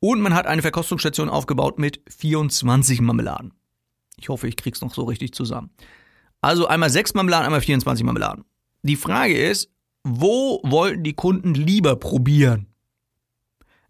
Und 0.00 0.20
man 0.20 0.34
hat 0.34 0.46
eine 0.46 0.62
Verkostungsstation 0.62 1.28
aufgebaut 1.28 1.78
mit 1.78 2.02
24 2.08 3.00
Marmeladen. 3.00 3.54
Ich 4.18 4.28
hoffe, 4.28 4.48
ich 4.48 4.56
krieg's 4.56 4.80
noch 4.80 4.94
so 4.94 5.04
richtig 5.04 5.32
zusammen. 5.32 5.70
Also 6.40 6.66
einmal 6.66 6.90
sechs 6.90 7.14
Marmeladen, 7.14 7.46
einmal 7.46 7.60
24 7.60 8.04
Marmeladen. 8.04 8.44
Die 8.82 8.96
Frage 8.96 9.36
ist, 9.36 9.70
wo 10.04 10.60
wollten 10.62 11.02
die 11.02 11.14
Kunden 11.14 11.54
lieber 11.54 11.96
probieren? 11.96 12.66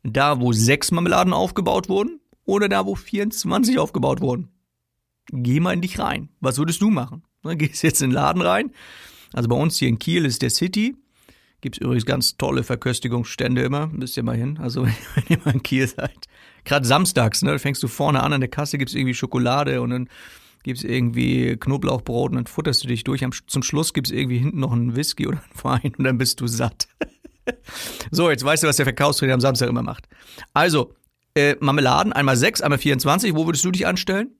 Da, 0.03 0.41
wo 0.41 0.53
sechs 0.53 0.91
Marmeladen 0.91 1.33
aufgebaut 1.33 1.89
wurden 1.89 2.21
oder 2.45 2.69
da, 2.69 2.87
wo 2.87 2.95
24 2.95 3.79
aufgebaut 3.79 4.21
wurden? 4.21 4.56
Geh 5.31 5.61
mal 5.61 5.73
in 5.73 5.81
dich 5.81 5.99
rein. 5.99 6.29
Was 6.41 6.59
würdest 6.59 6.81
du 6.81 6.91
machen? 6.91 7.23
Gehst 7.43 7.83
jetzt 7.83 8.03
in 8.03 8.11
den 8.11 8.15
Laden 8.15 8.43
rein. 8.43 8.71
Also 9.33 9.49
bei 9.49 9.57
uns 9.57 9.79
hier 9.79 9.89
in 9.89 9.99
Kiel 9.99 10.25
ist 10.25 10.43
der 10.43 10.51
City. 10.51 10.97
Gibt's 11.61 11.79
übrigens 11.79 12.07
ganz 12.07 12.37
tolle 12.37 12.63
Verköstigungsstände 12.63 13.63
immer. 13.63 13.87
Müsst 13.89 14.17
ihr 14.17 14.23
mal 14.23 14.37
hin. 14.37 14.59
Also 14.61 14.85
wenn 15.15 15.25
ihr 15.29 15.39
mal 15.45 15.55
in 15.55 15.63
Kiel 15.63 15.87
seid. 15.87 16.27
Gerade 16.65 16.87
samstags, 16.87 17.43
ne, 17.43 17.59
fängst 17.59 17.83
du 17.83 17.89
vorne 17.89 18.23
an 18.23 18.33
an 18.33 18.41
der 18.41 18.51
Kasse, 18.51 18.79
gibt's 18.79 18.95
irgendwie 18.95 19.15
Schokolade 19.15 19.81
und 19.81 19.91
dann 19.91 20.09
gibt's 20.65 20.83
irgendwie 20.83 21.57
Knoblauchbrot 21.57 22.33
und 22.33 22.37
dann 22.37 22.47
futterst 22.47 22.83
du 22.83 22.89
dich 22.89 23.05
durch. 23.05 23.25
Zum 23.47 23.63
Schluss 23.63 23.95
gibt's 23.95 24.11
irgendwie 24.11 24.39
hinten 24.39 24.61
noch 24.61 24.73
einen 24.73 24.97
Whisky 24.97 25.27
oder 25.29 25.39
einen 25.43 25.65
Wein 25.65 25.93
und 25.97 26.05
dann 26.05 26.19
bist 26.19 26.41
du 26.41 26.49
satt. 26.49 26.89
so, 28.11 28.31
jetzt 28.31 28.45
weißt 28.45 28.65
du, 28.65 28.67
was 28.67 28.77
der 28.77 28.87
Verkaufstrainer 28.87 29.35
am 29.35 29.41
Samstag 29.41 29.69
immer 29.69 29.83
macht. 29.83 30.09
Also, 30.55 30.95
äh, 31.35 31.55
Marmeladen, 31.61 32.13
einmal 32.13 32.37
sechs, 32.37 32.63
einmal 32.63 32.79
24. 32.79 33.35
Wo 33.35 33.47
würdest 33.47 33.65
du 33.65 33.71
dich 33.71 33.87
anstellen? 33.87 34.31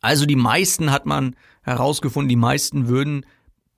Also 0.00 0.26
die 0.26 0.36
meisten 0.36 0.90
hat 0.90 1.06
man 1.06 1.36
herausgefunden, 1.62 2.28
die 2.28 2.36
meisten 2.36 2.88
würden 2.88 3.24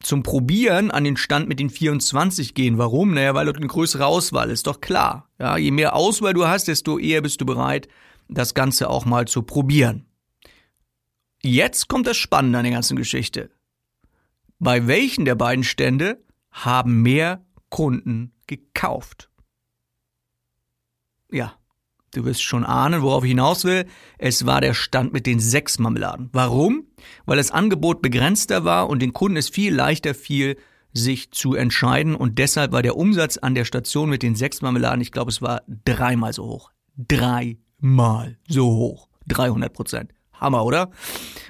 zum 0.00 0.22
Probieren 0.22 0.90
an 0.90 1.04
den 1.04 1.16
Stand 1.16 1.48
mit 1.48 1.58
den 1.58 1.70
24 1.70 2.54
gehen. 2.54 2.78
Warum? 2.78 3.14
Naja, 3.14 3.34
weil 3.34 3.46
dort 3.46 3.56
eine 3.56 3.66
größere 3.66 4.06
Auswahl 4.06 4.50
ist, 4.50 4.66
doch 4.66 4.80
klar. 4.80 5.28
Ja, 5.38 5.56
je 5.56 5.70
mehr 5.70 5.94
Auswahl 5.94 6.34
du 6.34 6.46
hast, 6.46 6.68
desto 6.68 6.98
eher 6.98 7.22
bist 7.22 7.40
du 7.40 7.46
bereit, 7.46 7.88
das 8.28 8.54
Ganze 8.54 8.88
auch 8.90 9.04
mal 9.04 9.26
zu 9.26 9.42
probieren. 9.42 10.06
Jetzt 11.42 11.88
kommt 11.88 12.06
das 12.06 12.16
Spannende 12.16 12.58
an 12.58 12.64
der 12.64 12.72
ganzen 12.72 12.96
Geschichte. 12.96 13.50
Bei 14.58 14.86
welchen 14.86 15.24
der 15.24 15.34
beiden 15.34 15.64
Stände 15.64 16.22
haben 16.50 17.02
mehr 17.02 17.44
Kunden 17.68 18.32
gekauft? 18.46 19.30
Ja, 21.30 21.54
Du 22.16 22.24
wirst 22.24 22.42
schon 22.42 22.64
ahnen, 22.64 23.02
worauf 23.02 23.24
ich 23.24 23.30
hinaus 23.30 23.64
will. 23.64 23.86
Es 24.18 24.46
war 24.46 24.60
der 24.60 24.74
Stand 24.74 25.12
mit 25.12 25.26
den 25.26 25.40
sechs 25.40 25.78
Marmeladen. 25.78 26.30
Warum? 26.32 26.86
Weil 27.26 27.36
das 27.36 27.50
Angebot 27.50 28.02
begrenzter 28.02 28.64
war 28.64 28.88
und 28.88 29.00
den 29.00 29.12
Kunden 29.12 29.36
es 29.36 29.48
viel 29.48 29.74
leichter 29.74 30.14
fiel, 30.14 30.56
sich 30.92 31.32
zu 31.32 31.54
entscheiden. 31.54 32.14
Und 32.14 32.38
deshalb 32.38 32.72
war 32.72 32.82
der 32.82 32.96
Umsatz 32.96 33.36
an 33.36 33.54
der 33.54 33.64
Station 33.64 34.08
mit 34.08 34.22
den 34.22 34.36
sechs 34.36 34.62
Marmeladen, 34.62 35.00
ich 35.00 35.12
glaube, 35.12 35.30
es 35.30 35.42
war 35.42 35.62
dreimal 35.84 36.32
so 36.32 36.44
hoch. 36.44 36.70
Dreimal 36.96 38.38
so 38.48 38.66
hoch. 38.66 39.08
300 39.26 39.72
Prozent. 39.72 40.12
Hammer, 40.34 40.64
oder? 40.64 40.90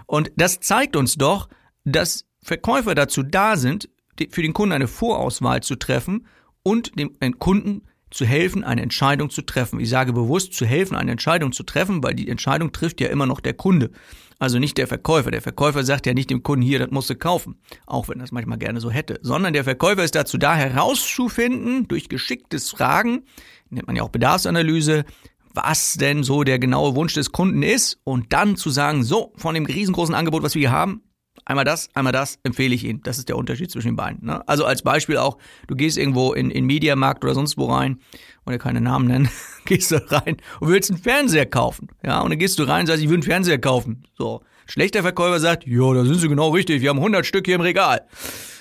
Und 0.06 0.33
das 0.37 0.61
zeigt 0.61 0.97
uns 0.97 1.16
doch, 1.16 1.49
dass 1.85 2.25
Verkäufer 2.42 2.94
dazu 2.94 3.23
da 3.23 3.56
sind, 3.56 3.88
für 4.30 4.42
den 4.42 4.52
Kunden 4.52 4.73
eine 4.73 4.88
Vorauswahl 4.88 5.62
zu 5.62 5.76
treffen 5.76 6.26
und 6.62 6.99
dem 6.99 7.38
Kunden 7.38 7.83
zu 8.14 8.25
helfen, 8.25 8.64
eine 8.64 8.83
Entscheidung 8.83 9.30
zu 9.30 9.42
treffen. 9.42 9.80
Ich 9.80 9.88
sage 9.88 10.12
bewusst 10.12 10.54
zu 10.54 10.64
helfen, 10.64 10.97
eine 10.97 11.11
Entscheidung 11.11 11.52
zu 11.52 11.64
treffen, 11.64 12.02
weil 12.02 12.14
die 12.14 12.28
Entscheidung 12.28 12.73
trifft 12.73 13.00
ja 13.00 13.09
immer 13.09 13.26
noch 13.26 13.40
der 13.40 13.54
Kunde. 13.54 13.90
Also 14.38 14.59
nicht 14.59 14.78
der 14.78 14.87
Verkäufer. 14.87 15.30
Der 15.30 15.42
Verkäufer 15.42 15.85
sagt 15.85 16.06
ja 16.06 16.14
nicht 16.14 16.30
dem 16.30 16.42
Kunden 16.42 16.62
hier, 16.62 16.78
das 16.78 16.90
musst 16.90 17.11
du 17.11 17.16
kaufen. 17.16 17.56
Auch 17.87 18.09
wenn 18.09 18.18
das 18.18 18.33
manchmal 18.33 18.59
gerne 18.59 18.80
so 18.80 18.90
hätte. 18.90 19.18
Sondern 19.23 19.52
der 19.52 19.64
Verkäufer 19.64 20.04
ist 20.04 20.14
dazu 20.14 20.38
da, 20.38 20.54
herauszufinden, 20.54 21.88
durch 21.88 22.09
geschicktes 22.09 22.71
Fragen, 22.71 23.25
nennt 23.71 23.87
man 23.87 23.97
ja 23.97 24.02
auch 24.02 24.11
Bedarfsanalyse, 24.11 25.04
was 25.52 25.94
denn 25.94 26.25
so 26.25 26.42
der 26.42 26.59
genaue 26.59 26.97
Wunsch 26.97 27.14
des 27.14 27.33
Kunden 27.33 27.62
ist 27.62 28.00
und 28.04 28.33
dann 28.33 28.56
zu 28.56 28.71
sagen, 28.71 29.04
so, 29.04 29.33
von 29.37 29.54
dem 29.54 29.66
riesengroßen 29.66 30.14
Angebot, 30.14 30.42
was 30.42 30.54
wir 30.54 30.61
hier 30.61 30.73
haben, 30.73 31.02
Einmal 31.46 31.64
das, 31.64 31.90
einmal 31.94 32.12
das, 32.12 32.38
empfehle 32.42 32.74
ich 32.74 32.84
Ihnen. 32.84 33.02
Das 33.02 33.18
ist 33.18 33.28
der 33.28 33.36
Unterschied 33.36 33.70
zwischen 33.70 33.88
den 33.88 33.96
beiden. 33.96 34.26
Ne? 34.26 34.46
Also 34.48 34.64
als 34.64 34.82
Beispiel 34.82 35.18
auch, 35.18 35.36
du 35.66 35.74
gehst 35.74 35.98
irgendwo 35.98 36.32
in, 36.32 36.50
in 36.50 36.64
Mediamarkt 36.64 37.22
oder 37.24 37.34
sonst 37.34 37.58
wo 37.58 37.66
rein, 37.66 37.98
oder 38.46 38.58
keine 38.58 38.80
Namen 38.80 39.06
nennen, 39.06 39.28
gehst 39.66 39.90
du 39.90 39.96
rein 40.10 40.36
und 40.60 40.68
willst 40.68 40.90
einen 40.90 41.00
Fernseher 41.00 41.46
kaufen. 41.46 41.88
Ja, 42.04 42.20
und 42.20 42.30
dann 42.30 42.38
gehst 42.38 42.58
du 42.58 42.62
rein 42.64 42.80
und 42.80 42.86
sagst, 42.86 43.02
ich 43.02 43.08
will 43.08 43.16
einen 43.16 43.22
Fernseher 43.22 43.58
kaufen. 43.58 44.04
So. 44.16 44.42
Schlechter 44.66 45.02
Verkäufer 45.02 45.40
sagt, 45.40 45.66
ja, 45.66 45.92
da 45.92 46.04
sind 46.04 46.16
Sie 46.16 46.28
genau 46.28 46.50
richtig, 46.50 46.80
wir 46.80 46.88
haben 46.88 46.98
100 46.98 47.26
Stück 47.26 47.46
hier 47.46 47.56
im 47.56 47.60
Regal. 47.60 48.06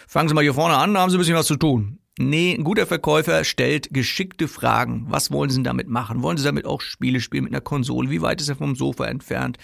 Fangen 0.07 0.27
Sie 0.27 0.35
mal 0.35 0.41
hier 0.41 0.53
vorne 0.53 0.75
an, 0.75 0.93
da 0.93 0.99
haben 0.99 1.09
Sie 1.09 1.15
ein 1.15 1.19
bisschen 1.19 1.35
was 1.35 1.47
zu 1.47 1.55
tun. 1.55 1.99
Nee, 2.19 2.53
ein 2.53 2.63
guter 2.63 2.85
Verkäufer 2.85 3.43
stellt 3.43 3.91
geschickte 3.91 4.47
Fragen. 4.47 5.05
Was 5.09 5.31
wollen 5.31 5.49
Sie 5.49 5.63
damit 5.63 5.87
machen? 5.87 6.21
Wollen 6.21 6.37
Sie 6.37 6.43
damit 6.43 6.65
auch 6.65 6.81
Spiele 6.81 7.19
spielen 7.19 7.45
mit 7.45 7.53
einer 7.53 7.61
Konsole? 7.61 8.11
Wie 8.11 8.21
weit 8.21 8.39
ist 8.39 8.49
er 8.49 8.55
vom 8.55 8.75
Sofa 8.75 9.05
entfernt? 9.05 9.57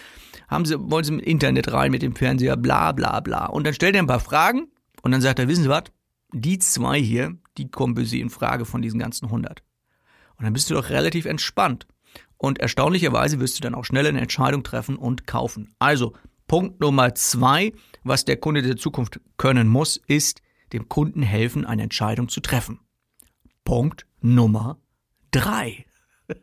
Haben 0.49 0.65
Sie, 0.65 0.75
wollen 0.79 1.03
Sie 1.03 1.11
mit 1.11 1.25
Internet 1.25 1.71
rein, 1.71 1.91
mit 1.91 2.01
dem 2.01 2.15
Fernseher? 2.15 2.57
Bla, 2.57 2.91
bla, 2.91 3.19
bla. 3.19 3.45
Und 3.45 3.65
dann 3.65 3.73
stellt 3.73 3.95
er 3.95 4.01
ein 4.01 4.07
paar 4.07 4.19
Fragen 4.19 4.67
und 5.03 5.11
dann 5.11 5.21
sagt 5.21 5.39
er, 5.39 5.47
wissen 5.47 5.63
Sie 5.63 5.69
was? 5.69 5.83
Die 6.33 6.59
zwei 6.59 6.99
hier, 6.99 7.37
die 7.57 7.69
kommen 7.69 7.95
für 7.95 8.05
Sie 8.05 8.19
in 8.19 8.29
Frage 8.29 8.65
von 8.65 8.81
diesen 8.81 8.99
ganzen 8.99 9.25
100. 9.25 9.63
Und 10.37 10.45
dann 10.45 10.53
bist 10.53 10.69
du 10.69 10.73
doch 10.73 10.89
relativ 10.89 11.25
entspannt. 11.25 11.87
Und 12.37 12.59
erstaunlicherweise 12.59 13.39
wirst 13.39 13.57
du 13.57 13.61
dann 13.61 13.75
auch 13.75 13.85
schnell 13.85 14.07
eine 14.07 14.21
Entscheidung 14.21 14.63
treffen 14.63 14.95
und 14.95 15.27
kaufen. 15.27 15.75
Also, 15.77 16.13
Punkt 16.47 16.79
Nummer 16.79 17.13
zwei, 17.13 17.73
was 18.03 18.25
der 18.25 18.37
Kunde 18.37 18.61
der 18.61 18.77
Zukunft 18.77 19.19
können 19.37 19.67
muss, 19.67 19.97
ist, 20.07 20.41
dem 20.73 20.89
Kunden 20.89 21.21
helfen, 21.21 21.65
eine 21.65 21.83
Entscheidung 21.83 22.29
zu 22.29 22.39
treffen. 22.39 22.79
Punkt 23.65 24.07
Nummer 24.21 24.79
drei. 25.31 25.85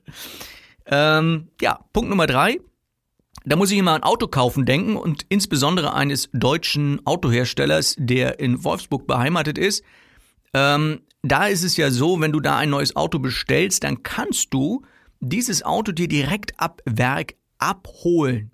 ähm, 0.87 1.49
ja, 1.61 1.81
Punkt 1.93 2.11
Nummer 2.11 2.27
drei. 2.27 2.61
Da 3.49 3.55
muss 3.55 3.71
ich 3.71 3.79
immer 3.79 3.93
an 3.93 4.03
Auto 4.03 4.27
kaufen 4.27 4.67
denken 4.67 4.97
und 4.97 5.25
insbesondere 5.29 5.95
eines 5.95 6.29
deutschen 6.33 7.07
Autoherstellers, 7.07 7.95
der 7.97 8.41
in 8.41 8.65
Wolfsburg 8.65 9.07
beheimatet 9.07 9.57
ist. 9.57 9.85
Ähm, 10.53 11.03
da 11.23 11.47
ist 11.47 11.63
es 11.63 11.77
ja 11.77 11.93
so, 11.93 12.21
wenn 12.21 12.33
du 12.33 12.41
da 12.41 12.57
ein 12.57 12.71
neues 12.71 12.97
Auto 12.97 13.21
bestellst, 13.21 13.85
dann 13.85 14.03
kannst 14.03 14.53
du 14.53 14.83
dieses 15.21 15.63
Auto 15.65 15.93
dir 15.93 16.09
direkt 16.09 16.59
ab 16.59 16.83
Werk 16.87 17.37
abholen. 17.59 18.51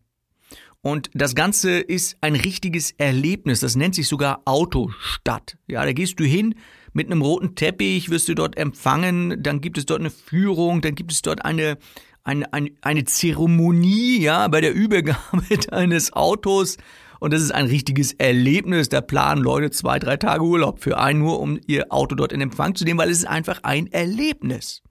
Und 0.82 1.10
das 1.14 1.34
Ganze 1.34 1.78
ist 1.78 2.18
ein 2.20 2.34
richtiges 2.34 2.90
Erlebnis. 2.90 3.60
Das 3.60 3.76
nennt 3.76 3.94
sich 3.94 4.08
sogar 4.08 4.42
Autostadt. 4.44 5.56
Ja, 5.68 5.86
da 5.86 5.92
gehst 5.94 6.20
du 6.20 6.24
hin 6.24 6.56
mit 6.92 7.06
einem 7.06 7.22
roten 7.22 7.54
Teppich, 7.54 8.10
wirst 8.10 8.28
du 8.28 8.34
dort 8.34 8.58
empfangen, 8.58 9.42
dann 9.42 9.62
gibt 9.62 9.78
es 9.78 9.86
dort 9.86 10.00
eine 10.00 10.10
Führung, 10.10 10.82
dann 10.82 10.94
gibt 10.94 11.12
es 11.12 11.22
dort 11.22 11.44
eine, 11.44 11.78
eine, 12.24 12.52
eine, 12.52 12.70
eine 12.80 13.04
Zeremonie, 13.04 14.20
ja, 14.20 14.48
bei 14.48 14.60
der 14.60 14.74
Übergabe 14.74 15.42
deines 15.70 16.12
Autos. 16.12 16.76
Und 17.20 17.32
das 17.32 17.42
ist 17.42 17.52
ein 17.52 17.66
richtiges 17.66 18.12
Erlebnis. 18.14 18.88
Da 18.88 19.00
planen 19.00 19.42
Leute 19.42 19.70
zwei, 19.70 19.98
drei 19.98 20.16
Tage 20.16 20.42
Urlaub 20.42 20.80
für 20.80 20.98
einen 20.98 21.20
nur, 21.20 21.40
um 21.40 21.58
ihr 21.66 21.92
Auto 21.92 22.14
dort 22.14 22.32
in 22.32 22.40
Empfang 22.40 22.74
zu 22.74 22.84
nehmen, 22.84 22.98
weil 22.98 23.10
es 23.10 23.18
ist 23.18 23.28
einfach 23.28 23.60
ein 23.62 23.86
Erlebnis. 23.88 24.82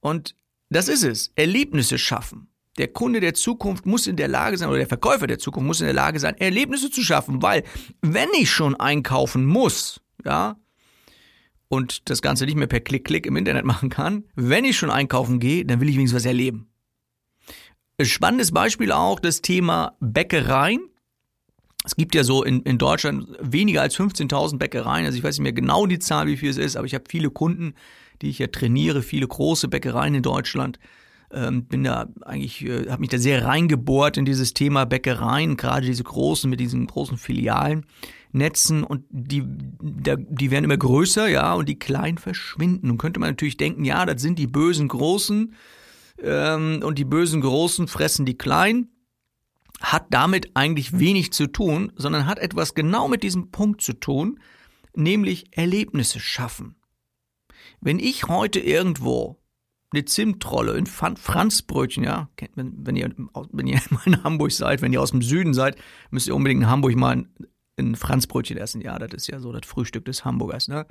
Und 0.00 0.36
das 0.68 0.88
ist 0.88 1.02
es. 1.02 1.32
Erlebnisse 1.34 1.98
schaffen. 1.98 2.48
Der 2.78 2.88
Kunde 2.88 3.20
der 3.20 3.32
Zukunft 3.32 3.86
muss 3.86 4.06
in 4.06 4.16
der 4.16 4.28
Lage 4.28 4.58
sein, 4.58 4.68
oder 4.68 4.78
der 4.78 4.86
Verkäufer 4.86 5.26
der 5.26 5.38
Zukunft 5.38 5.66
muss 5.66 5.80
in 5.80 5.86
der 5.86 5.94
Lage 5.94 6.20
sein, 6.20 6.36
Erlebnisse 6.36 6.90
zu 6.90 7.02
schaffen, 7.02 7.40
weil 7.40 7.62
wenn 8.02 8.28
ich 8.38 8.50
schon 8.50 8.74
einkaufen 8.74 9.46
muss, 9.46 10.02
ja, 10.24 10.56
und 11.68 12.08
das 12.10 12.22
Ganze 12.22 12.44
nicht 12.44 12.56
mehr 12.56 12.66
per 12.66 12.80
Klick-Klick 12.80 13.26
im 13.26 13.36
Internet 13.36 13.64
machen 13.66 13.90
kann, 13.90 14.24
wenn 14.34 14.64
ich 14.64 14.76
schon 14.76 14.90
einkaufen 14.90 15.40
gehe, 15.40 15.64
dann 15.64 15.80
will 15.80 15.88
ich 15.88 15.96
wenigstens 15.96 16.18
was 16.18 16.26
erleben. 16.26 16.68
Spannendes 18.02 18.52
Beispiel 18.52 18.92
auch 18.92 19.20
das 19.20 19.40
Thema 19.40 19.96
Bäckereien. 20.00 20.80
Es 21.84 21.96
gibt 21.96 22.14
ja 22.14 22.24
so 22.24 22.42
in, 22.42 22.60
in 22.62 22.78
Deutschland 22.78 23.28
weniger 23.40 23.80
als 23.80 23.96
15.000 23.96 24.58
Bäckereien. 24.58 25.06
Also 25.06 25.16
ich 25.16 25.24
weiß 25.24 25.38
nicht 25.38 25.44
mehr 25.44 25.52
genau 25.52 25.86
die 25.86 25.98
Zahl, 25.98 26.26
wie 26.26 26.36
viel 26.36 26.50
es 26.50 26.58
ist, 26.58 26.76
aber 26.76 26.86
ich 26.86 26.94
habe 26.94 27.04
viele 27.08 27.30
Kunden, 27.30 27.74
die 28.20 28.28
ich 28.28 28.38
ja 28.38 28.48
trainiere, 28.48 29.02
viele 29.02 29.26
große 29.26 29.68
Bäckereien 29.68 30.14
in 30.14 30.22
Deutschland. 30.22 30.78
Ähm, 31.32 31.64
bin 31.64 31.84
da 31.84 32.08
eigentlich, 32.22 32.64
äh, 32.64 32.90
habe 32.90 33.00
mich 33.00 33.08
da 33.08 33.18
sehr 33.18 33.44
reingebohrt 33.44 34.16
in 34.16 34.24
dieses 34.24 34.52
Thema 34.52 34.84
Bäckereien, 34.84 35.56
gerade 35.56 35.86
diese 35.86 36.04
großen 36.04 36.50
mit 36.50 36.60
diesen 36.60 36.86
großen 36.86 37.16
Filialen. 37.16 37.86
Netzen 38.36 38.84
und 38.84 39.04
die, 39.10 39.42
die 39.44 40.50
werden 40.50 40.64
immer 40.64 40.76
größer, 40.76 41.28
ja, 41.28 41.54
und 41.54 41.68
die 41.68 41.78
kleinen 41.78 42.18
verschwinden. 42.18 42.88
Nun 42.88 42.98
könnte 42.98 43.18
man 43.18 43.30
natürlich 43.30 43.56
denken, 43.56 43.84
ja, 43.84 44.06
das 44.06 44.22
sind 44.22 44.38
die 44.38 44.46
bösen 44.46 44.88
Großen 44.88 45.54
ähm, 46.22 46.80
und 46.84 46.98
die 46.98 47.04
bösen 47.04 47.40
Großen 47.40 47.88
fressen 47.88 48.26
die 48.26 48.38
Kleinen. 48.38 48.90
Hat 49.80 50.06
damit 50.10 50.50
eigentlich 50.54 50.98
wenig 50.98 51.32
zu 51.32 51.46
tun, 51.46 51.92
sondern 51.96 52.26
hat 52.26 52.38
etwas 52.38 52.74
genau 52.74 53.08
mit 53.08 53.22
diesem 53.22 53.50
Punkt 53.50 53.82
zu 53.82 53.92
tun, 53.92 54.40
nämlich 54.94 55.56
Erlebnisse 55.56 56.20
schaffen. 56.20 56.76
Wenn 57.80 57.98
ich 57.98 58.28
heute 58.28 58.58
irgendwo 58.60 59.38
eine 59.92 60.04
Zimtrolle, 60.04 60.74
ein 60.74 60.86
Franzbrötchen, 60.86 62.04
ja, 62.04 62.30
wenn 62.54 62.96
ihr, 62.96 63.14
wenn 63.52 63.66
ihr 63.66 63.80
mal 63.90 64.02
in 64.06 64.24
Hamburg 64.24 64.52
seid, 64.52 64.82
wenn 64.82 64.92
ihr 64.92 65.00
aus 65.00 65.10
dem 65.10 65.22
Süden 65.22 65.54
seid, 65.54 65.76
müsst 66.10 66.26
ihr 66.26 66.34
unbedingt 66.34 66.62
in 66.62 66.70
Hamburg 66.70 66.96
mal 66.96 67.26
ein, 67.78 67.94
Franzbrötchen 67.94 68.56
essen. 68.56 68.80
Ja, 68.80 68.98
das 68.98 69.12
ist 69.14 69.28
ja 69.28 69.40
so 69.40 69.52
das 69.52 69.66
Frühstück 69.66 70.04
des 70.04 70.24
Hamburgers, 70.24 70.68
ne? 70.68 70.86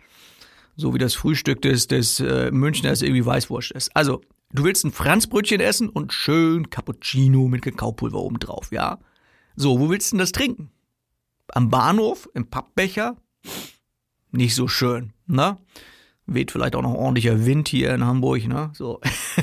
So 0.76 0.94
wie 0.94 0.98
das 0.98 1.14
Frühstück 1.14 1.62
des, 1.62 1.88
des 1.88 2.20
äh, 2.20 2.52
Münchners 2.52 3.02
irgendwie 3.02 3.26
Weißwurst 3.26 3.72
ist. 3.72 3.96
Also, 3.96 4.22
du 4.52 4.66
willst 4.66 4.84
ein 4.84 4.92
Franzbrötchen 4.92 5.62
essen 5.62 5.90
und 5.90 6.12
schön 6.12 6.70
Cappuccino 6.70 7.48
mit 7.48 7.62
Kakaopulver 7.62 8.20
oben 8.20 8.40
drauf, 8.40 8.72
ja? 8.72 9.00
So, 9.56 9.80
wo 9.80 9.90
willst 9.90 10.12
du 10.12 10.16
denn 10.16 10.20
das 10.20 10.34
trinken? 10.34 10.72
Am 11.48 11.70
Bahnhof, 11.70 12.28
im 12.34 12.50
Pappbecher? 12.50 13.16
Nicht 14.32 14.56
so 14.56 14.68
schön, 14.68 15.14
ne? 15.28 15.58
weht 16.28 16.52
vielleicht 16.52 16.76
auch 16.76 16.82
noch 16.82 16.94
ordentlicher 16.94 17.46
Wind 17.46 17.68
hier 17.68 17.94
in 17.94 18.04
Hamburg, 18.04 18.48
ne? 18.48 18.72
So, 18.74 19.00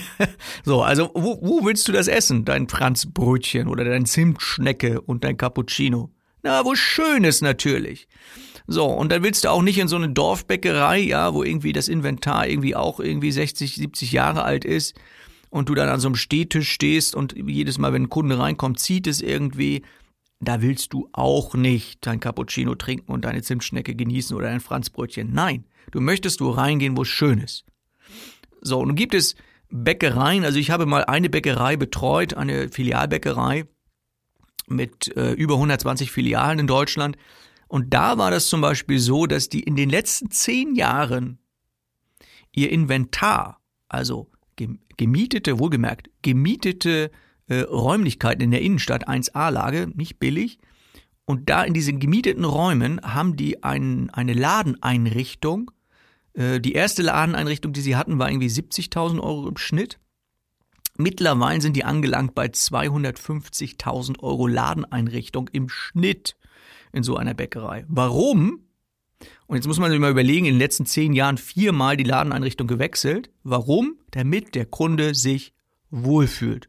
so 0.65 0.83
also 0.83 1.11
wo, 1.15 1.39
wo 1.41 1.65
willst 1.65 1.87
du 1.89 1.93
das 1.93 2.09
essen? 2.09 2.45
Dein 2.45 2.69
Franzbrötchen 2.69 3.69
oder 3.69 3.85
dein 3.85 4.05
Zimtschnecke 4.07 5.01
und 5.01 5.25
dein 5.25 5.37
Cappuccino? 5.37 6.11
Na, 6.43 6.65
wo 6.65 6.75
schön 6.75 7.25
ist 7.25 7.43
natürlich. 7.43 8.09
So, 8.67 8.87
und 8.87 9.11
dann 9.11 9.23
willst 9.23 9.45
du 9.45 9.51
auch 9.51 9.63
nicht 9.63 9.79
in 9.79 9.89
so 9.89 9.97
eine 9.97 10.11
Dorfbäckerei, 10.11 10.99
ja, 10.99 11.35
wo 11.35 11.43
irgendwie 11.43 11.73
das 11.73 11.89
Inventar 11.89 12.47
irgendwie 12.47 12.77
auch 12.77 13.01
irgendwie 13.01 13.33
60, 13.33 13.75
70 13.75 14.13
Jahre 14.13 14.45
alt 14.45 14.65
ist 14.65 14.95
und 15.51 15.69
du 15.69 15.75
dann 15.75 15.89
an 15.89 16.01
so 16.01 16.09
einem 16.09 16.17
Stehtisch 16.17 16.71
stehst 16.71 17.15
und 17.15 17.35
jedes 17.37 17.79
Mal, 17.79 17.93
wenn 17.93 18.05
ein 18.05 18.09
Kunde 18.09 18.39
reinkommt, 18.39 18.79
zieht 18.79 19.07
es 19.07 19.21
irgendwie. 19.21 19.83
Da 20.41 20.61
willst 20.61 20.93
du 20.93 21.09
auch 21.13 21.55
nicht 21.55 22.05
dein 22.05 22.19
Cappuccino 22.19 22.75
trinken 22.75 23.13
und 23.13 23.25
deine 23.25 23.43
Zimtschnecke 23.43 23.95
genießen 23.95 24.37
oder 24.37 24.49
dein 24.49 24.61
Franzbrötchen. 24.61 25.33
Nein, 25.33 25.65
Du 25.91 26.01
möchtest 26.01 26.41
wo 26.41 26.51
reingehen, 26.51 26.97
wo 26.97 27.03
es 27.03 27.09
schön 27.09 27.39
ist. 27.39 27.65
So, 28.61 28.79
und 28.79 28.95
gibt 28.95 29.15
es 29.15 29.35
Bäckereien. 29.71 30.45
Also 30.45 30.59
ich 30.59 30.71
habe 30.71 30.87
mal 30.87 31.05
eine 31.05 31.29
Bäckerei 31.29 31.77
betreut, 31.77 32.35
eine 32.35 32.69
Filialbäckerei 32.69 33.67
mit 34.73 35.15
äh, 35.17 35.33
über 35.33 35.55
120 35.55 36.11
Filialen 36.11 36.59
in 36.59 36.67
Deutschland. 36.67 37.17
Und 37.69 37.95
da 37.95 38.19
war 38.19 38.31
das 38.31 38.49
zum 38.49 38.61
Beispiel 38.61 38.99
so, 38.99 39.27
dass 39.27 39.49
die 39.49 39.61
in 39.61 39.77
den 39.77 39.89
letzten 39.89 40.31
zehn 40.31 40.75
Jahren 40.75 41.39
ihr 42.55 42.71
Inventar, 42.71 43.61
also 43.89 44.31
gemietete, 44.97 45.59
wohlgemerkt, 45.59 46.11
gemietete 46.23 47.11
äh, 47.49 47.61
Räumlichkeiten 47.61 48.43
in 48.43 48.51
der 48.51 48.61
Innenstadt 48.63 49.09
1A-Lage, 49.09 49.91
nicht 49.95 50.19
billig, 50.19 50.59
und 51.25 51.49
da 51.49 51.63
in 51.63 51.73
diesen 51.73 52.01
gemieteten 52.01 52.45
Räumen 52.45 53.01
haben 53.03 53.37
die 53.37 53.63
ein, 53.63 54.11
eine 54.11 54.33
Ladeneinrichtung. 54.33 55.71
Äh, 56.35 56.61
die 56.61 56.73
erste 56.73 57.03
Ladeneinrichtung, 57.03 57.73
die 57.73 57.81
sie 57.81 57.97
hatten, 57.97 58.19
war 58.19 58.31
irgendwie 58.31 58.49
70.000 58.49 59.21
Euro 59.21 59.49
im 59.49 59.57
Schnitt. 59.57 59.99
Mittlerweile 61.03 61.61
sind 61.61 61.75
die 61.77 61.85
angelangt 61.85 62.35
bei 62.35 62.47
250.000 62.47 64.21
Euro 64.21 64.47
Ladeneinrichtung 64.47 65.49
im 65.53 65.69
Schnitt 65.69 66.37
in 66.93 67.03
so 67.03 67.17
einer 67.17 67.35
Bäckerei. 67.35 67.85
Warum? 67.89 68.61
Und 69.47 69.57
jetzt 69.57 69.67
muss 69.67 69.79
man 69.79 69.91
sich 69.91 69.99
mal 69.99 70.11
überlegen, 70.11 70.47
in 70.47 70.55
den 70.55 70.61
letzten 70.61 70.87
zehn 70.87 71.13
Jahren 71.13 71.39
viermal 71.39 71.97
die 71.97 72.05
Ladeneinrichtung 72.05 72.69
gewechselt. 72.69 73.31
Warum? 73.43 73.99
Damit 74.13 74.55
der 74.55 74.67
Kunde 74.67 75.15
sich 75.15 75.53
wohlfühlt. 75.91 76.69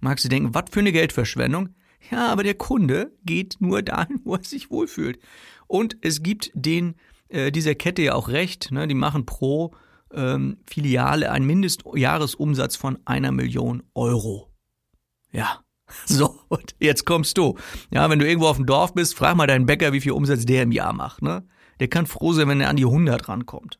Magst 0.00 0.24
du 0.24 0.28
denken, 0.28 0.54
was 0.54 0.64
für 0.70 0.80
eine 0.80 0.92
Geldverschwendung? 0.92 1.70
Ja, 2.10 2.28
aber 2.28 2.42
der 2.42 2.54
Kunde 2.54 3.12
geht 3.24 3.56
nur 3.60 3.82
dahin, 3.82 4.20
wo 4.24 4.34
er 4.34 4.44
sich 4.44 4.70
wohlfühlt. 4.70 5.18
Und 5.66 5.96
es 6.00 6.22
gibt 6.22 6.50
den 6.54 6.94
äh, 7.28 7.52
dieser 7.52 7.74
Kette 7.74 8.02
ja 8.02 8.14
auch 8.14 8.28
recht. 8.28 8.70
Ne? 8.70 8.88
Die 8.88 8.94
machen 8.94 9.26
pro 9.26 9.74
ähm, 10.14 10.58
Filiale 10.66 11.30
einen 11.30 11.46
Mindestjahresumsatz 11.46 12.76
von 12.76 12.98
einer 13.04 13.32
Million 13.32 13.82
Euro. 13.94 14.50
Ja. 15.32 15.60
So, 16.06 16.40
und 16.48 16.74
jetzt 16.80 17.04
kommst 17.04 17.36
du. 17.36 17.56
Ja, 17.92 18.08
wenn 18.08 18.18
du 18.18 18.26
irgendwo 18.26 18.48
auf 18.48 18.56
dem 18.56 18.66
Dorf 18.66 18.94
bist, 18.94 19.14
frag 19.14 19.36
mal 19.36 19.46
deinen 19.46 19.66
Bäcker, 19.66 19.92
wie 19.92 20.00
viel 20.00 20.12
Umsatz 20.12 20.46
der 20.46 20.62
im 20.62 20.72
Jahr 20.72 20.94
macht. 20.94 21.22
Ne? 21.22 21.46
Der 21.78 21.88
kann 21.88 22.06
froh 22.06 22.32
sein, 22.32 22.48
wenn 22.48 22.60
er 22.60 22.70
an 22.70 22.76
die 22.76 22.86
100 22.86 23.28
rankommt. 23.28 23.78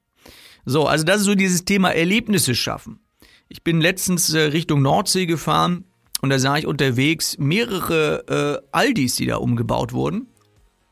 So, 0.64 0.86
also 0.86 1.04
das 1.04 1.20
ist 1.20 1.26
so 1.26 1.34
dieses 1.34 1.64
Thema 1.64 1.90
Erlebnisse 1.90 2.54
schaffen. 2.54 3.00
Ich 3.48 3.64
bin 3.64 3.80
letztens 3.80 4.32
äh, 4.32 4.40
Richtung 4.40 4.82
Nordsee 4.82 5.26
gefahren 5.26 5.84
und 6.20 6.30
da 6.30 6.38
sah 6.38 6.56
ich 6.56 6.66
unterwegs 6.66 7.36
mehrere 7.38 8.62
äh, 8.62 8.68
Aldis, 8.72 9.16
die 9.16 9.26
da 9.26 9.36
umgebaut 9.36 9.92
wurden. 9.92 10.28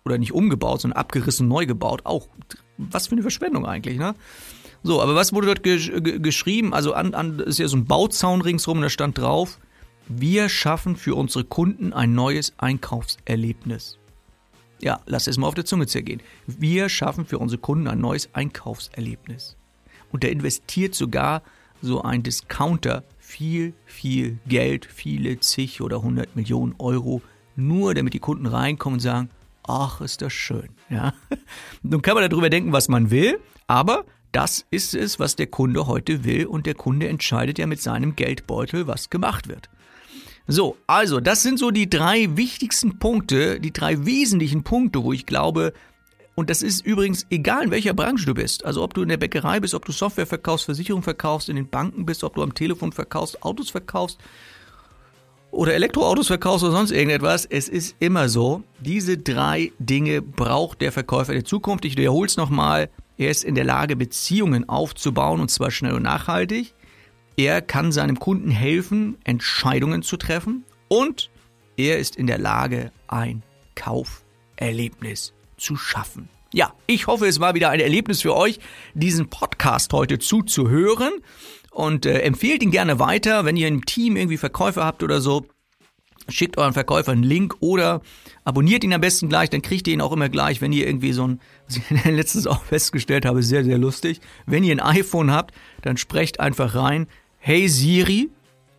Oder 0.04 0.18
nicht 0.18 0.32
umgebaut, 0.32 0.80
sondern 0.80 0.98
abgerissen, 0.98 1.46
neu 1.46 1.64
gebaut. 1.64 2.02
Auch 2.04 2.28
was 2.76 3.06
für 3.06 3.12
eine 3.12 3.22
Verschwendung 3.22 3.64
eigentlich, 3.64 3.98
ne? 3.98 4.14
So, 4.82 5.00
aber 5.00 5.14
was 5.14 5.32
wurde 5.32 5.46
dort 5.46 5.62
gesch 5.62 5.92
geschrieben? 5.94 6.74
Also 6.74 6.94
an, 6.94 7.14
an 7.14 7.38
ist 7.38 7.58
ja 7.58 7.68
so 7.68 7.76
ein 7.76 7.84
Bauzaun 7.84 8.40
ringsrum 8.40 8.78
und 8.78 8.82
da 8.82 8.90
stand 8.90 9.18
drauf, 9.18 9.58
wir 10.08 10.48
schaffen 10.48 10.96
für 10.96 11.14
unsere 11.14 11.44
Kunden 11.44 11.92
ein 11.92 12.14
neues 12.14 12.52
Einkaufserlebnis. 12.58 13.98
Ja, 14.80 15.00
lass 15.06 15.28
es 15.28 15.38
mal 15.38 15.46
auf 15.46 15.54
der 15.54 15.64
Zunge 15.64 15.86
zergehen. 15.86 16.20
Wir 16.46 16.88
schaffen 16.88 17.24
für 17.24 17.38
unsere 17.38 17.60
Kunden 17.60 17.86
ein 17.86 18.00
neues 18.00 18.28
Einkaufserlebnis. 18.32 19.56
Und 20.10 20.24
da 20.24 20.28
investiert 20.28 20.94
sogar 20.96 21.42
so 21.80 22.02
ein 22.02 22.24
Discounter 22.24 23.04
viel, 23.18 23.74
viel 23.86 24.38
Geld, 24.46 24.84
viele 24.86 25.38
zig 25.38 25.80
oder 25.80 26.02
hundert 26.02 26.34
Millionen 26.34 26.74
Euro, 26.78 27.22
nur 27.54 27.94
damit 27.94 28.14
die 28.14 28.18
Kunden 28.18 28.46
reinkommen 28.46 28.96
und 28.96 29.00
sagen, 29.00 29.30
ach, 29.62 30.00
ist 30.00 30.20
das 30.20 30.32
schön. 30.32 30.68
Ja? 30.90 31.14
Nun 31.82 32.02
kann 32.02 32.14
man 32.14 32.28
darüber 32.28 32.50
denken, 32.50 32.72
was 32.72 32.88
man 32.88 33.10
will, 33.10 33.38
aber 33.68 34.04
das 34.32 34.66
ist 34.70 34.94
es, 34.94 35.18
was 35.18 35.36
der 35.36 35.46
Kunde 35.46 35.86
heute 35.86 36.24
will 36.24 36.46
und 36.46 36.66
der 36.66 36.74
Kunde 36.74 37.08
entscheidet 37.08 37.58
ja 37.58 37.66
mit 37.66 37.80
seinem 37.80 38.16
Geldbeutel, 38.16 38.86
was 38.86 39.10
gemacht 39.10 39.48
wird. 39.48 39.68
So, 40.48 40.76
also 40.86 41.20
das 41.20 41.42
sind 41.42 41.58
so 41.58 41.70
die 41.70 41.88
drei 41.88 42.36
wichtigsten 42.36 42.98
Punkte, 42.98 43.60
die 43.60 43.72
drei 43.72 44.04
wesentlichen 44.04 44.64
Punkte, 44.64 45.04
wo 45.04 45.12
ich 45.12 45.24
glaube, 45.26 45.72
und 46.34 46.50
das 46.50 46.62
ist 46.62 46.84
übrigens 46.84 47.26
egal, 47.30 47.64
in 47.64 47.70
welcher 47.70 47.94
Branche 47.94 48.26
du 48.26 48.34
bist. 48.34 48.64
Also 48.64 48.82
ob 48.82 48.94
du 48.94 49.02
in 49.02 49.08
der 49.08 49.18
Bäckerei 49.18 49.60
bist, 49.60 49.74
ob 49.74 49.84
du 49.84 49.92
Software 49.92 50.26
verkaufst, 50.26 50.64
Versicherung 50.64 51.02
verkaufst, 51.02 51.48
in 51.48 51.56
den 51.56 51.68
Banken 51.68 52.06
bist, 52.06 52.24
ob 52.24 52.34
du 52.34 52.42
am 52.42 52.54
Telefon 52.54 52.92
verkaufst, 52.92 53.42
Autos 53.42 53.70
verkaufst 53.70 54.18
oder 55.50 55.74
Elektroautos 55.74 56.28
verkaufst 56.28 56.64
oder 56.64 56.72
sonst 56.72 56.90
irgendetwas. 56.90 57.44
Es 57.44 57.68
ist 57.68 57.94
immer 57.98 58.28
so, 58.30 58.62
diese 58.80 59.18
drei 59.18 59.72
Dinge 59.78 60.22
braucht 60.22 60.80
der 60.80 60.90
Verkäufer 60.90 61.34
der 61.34 61.44
Zukunft. 61.44 61.84
Ich 61.84 61.96
wiederhole 61.98 62.26
es 62.26 62.38
nochmal. 62.38 62.88
Er 63.18 63.30
ist 63.30 63.44
in 63.44 63.54
der 63.54 63.64
Lage, 63.64 63.96
Beziehungen 63.96 64.68
aufzubauen 64.68 65.40
und 65.40 65.50
zwar 65.50 65.70
schnell 65.70 65.92
und 65.92 66.02
nachhaltig. 66.02 66.74
Er 67.36 67.62
kann 67.62 67.92
seinem 67.92 68.18
Kunden 68.18 68.50
helfen, 68.50 69.16
Entscheidungen 69.24 70.02
zu 70.02 70.16
treffen 70.16 70.64
und 70.88 71.30
er 71.76 71.98
ist 71.98 72.16
in 72.16 72.26
der 72.26 72.38
Lage, 72.38 72.92
ein 73.08 73.42
Kauferlebnis 73.74 75.32
zu 75.56 75.76
schaffen. 75.76 76.28
Ja, 76.52 76.74
ich 76.86 77.06
hoffe, 77.06 77.26
es 77.26 77.40
war 77.40 77.54
wieder 77.54 77.70
ein 77.70 77.80
Erlebnis 77.80 78.22
für 78.22 78.36
euch, 78.36 78.58
diesen 78.92 79.30
Podcast 79.30 79.92
heute 79.94 80.18
zuzuhören 80.18 81.12
und 81.70 82.04
äh, 82.04 82.20
empfehlt 82.20 82.62
ihn 82.62 82.70
gerne 82.70 82.98
weiter, 82.98 83.46
wenn 83.46 83.56
ihr 83.56 83.68
im 83.68 83.86
Team 83.86 84.16
irgendwie 84.16 84.36
Verkäufer 84.36 84.84
habt 84.84 85.02
oder 85.02 85.22
so. 85.22 85.46
Schickt 86.28 86.56
euren 86.56 86.72
Verkäufer 86.72 87.12
einen 87.12 87.22
Link 87.22 87.56
oder 87.60 88.00
abonniert 88.44 88.84
ihn 88.84 88.92
am 88.92 89.00
besten 89.00 89.28
gleich, 89.28 89.50
dann 89.50 89.62
kriegt 89.62 89.88
ihr 89.88 89.94
ihn 89.94 90.00
auch 90.00 90.12
immer 90.12 90.28
gleich, 90.28 90.60
wenn 90.60 90.72
ihr 90.72 90.86
irgendwie 90.86 91.12
so 91.12 91.26
ein, 91.26 91.40
was 91.66 91.76
ich 91.76 92.04
letztens 92.04 92.46
auch 92.46 92.62
festgestellt 92.62 93.24
habe, 93.24 93.42
sehr, 93.42 93.64
sehr 93.64 93.78
lustig. 93.78 94.20
Wenn 94.46 94.64
ihr 94.64 94.72
ein 94.72 94.80
iPhone 94.80 95.30
habt, 95.30 95.54
dann 95.82 95.96
sprecht 95.96 96.40
einfach 96.40 96.74
rein, 96.74 97.06
hey 97.38 97.68
Siri, 97.68 98.30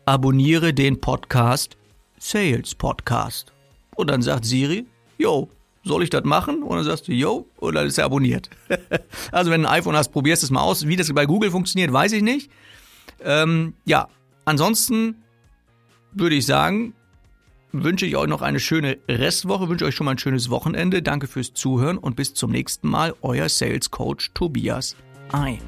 abonniere 0.06 0.74
den 0.74 1.02
Podcast 1.02 1.78
Sales 2.24 2.74
Podcast. 2.74 3.52
Und 3.96 4.10
dann 4.10 4.22
sagt 4.22 4.46
Siri, 4.46 4.86
yo, 5.18 5.50
soll 5.84 6.04
ich 6.04 6.10
das 6.10 6.24
machen? 6.24 6.64
Und 6.64 6.78
dann 6.78 6.86
sagst 6.86 7.10
du, 7.10 7.12
yo, 7.12 7.48
und 7.58 7.76
dann 7.76 7.86
ist 7.86 7.98
er 7.98 8.06
abonniert. 8.06 8.50
also 9.34 9.52
wenn 9.52 9.64
du 9.64 9.68
ein 9.68 9.80
iPhone 9.80 9.98
hast, 9.98 10.14
probierst 10.14 10.42
es 10.42 10.50
mal 10.50 10.62
aus. 10.62 10.88
Wie 10.88 10.96
das 10.96 11.12
bei 11.12 11.26
Google 11.26 11.52
funktioniert, 11.52 11.92
weiß 11.92 12.14
ich 12.14 12.24
nicht. 12.24 12.50
Ähm, 13.22 13.74
ja, 13.84 14.08
ansonsten 14.46 15.24
würde 16.14 16.36
ich 16.36 16.46
sagen, 16.46 16.94
wünsche 17.74 18.06
ich 18.06 18.16
euch 18.16 18.28
noch 18.28 18.42
eine 18.42 18.60
schöne 18.60 19.00
Restwoche, 19.10 19.68
wünsche 19.68 19.86
euch 19.86 19.96
schon 19.96 20.06
mal 20.06 20.12
ein 20.12 20.20
schönes 20.20 20.50
Wochenende. 20.50 21.02
Danke 21.02 21.28
fürs 21.28 21.54
Zuhören 21.54 21.98
und 21.98 22.16
bis 22.16 22.34
zum 22.34 22.52
nächsten 22.52 22.88
Mal. 22.88 23.14
Euer 23.22 23.50
Sales 23.50 23.92
Coach 23.92 24.32
Tobias 24.34 24.96
Ei. 25.32 25.60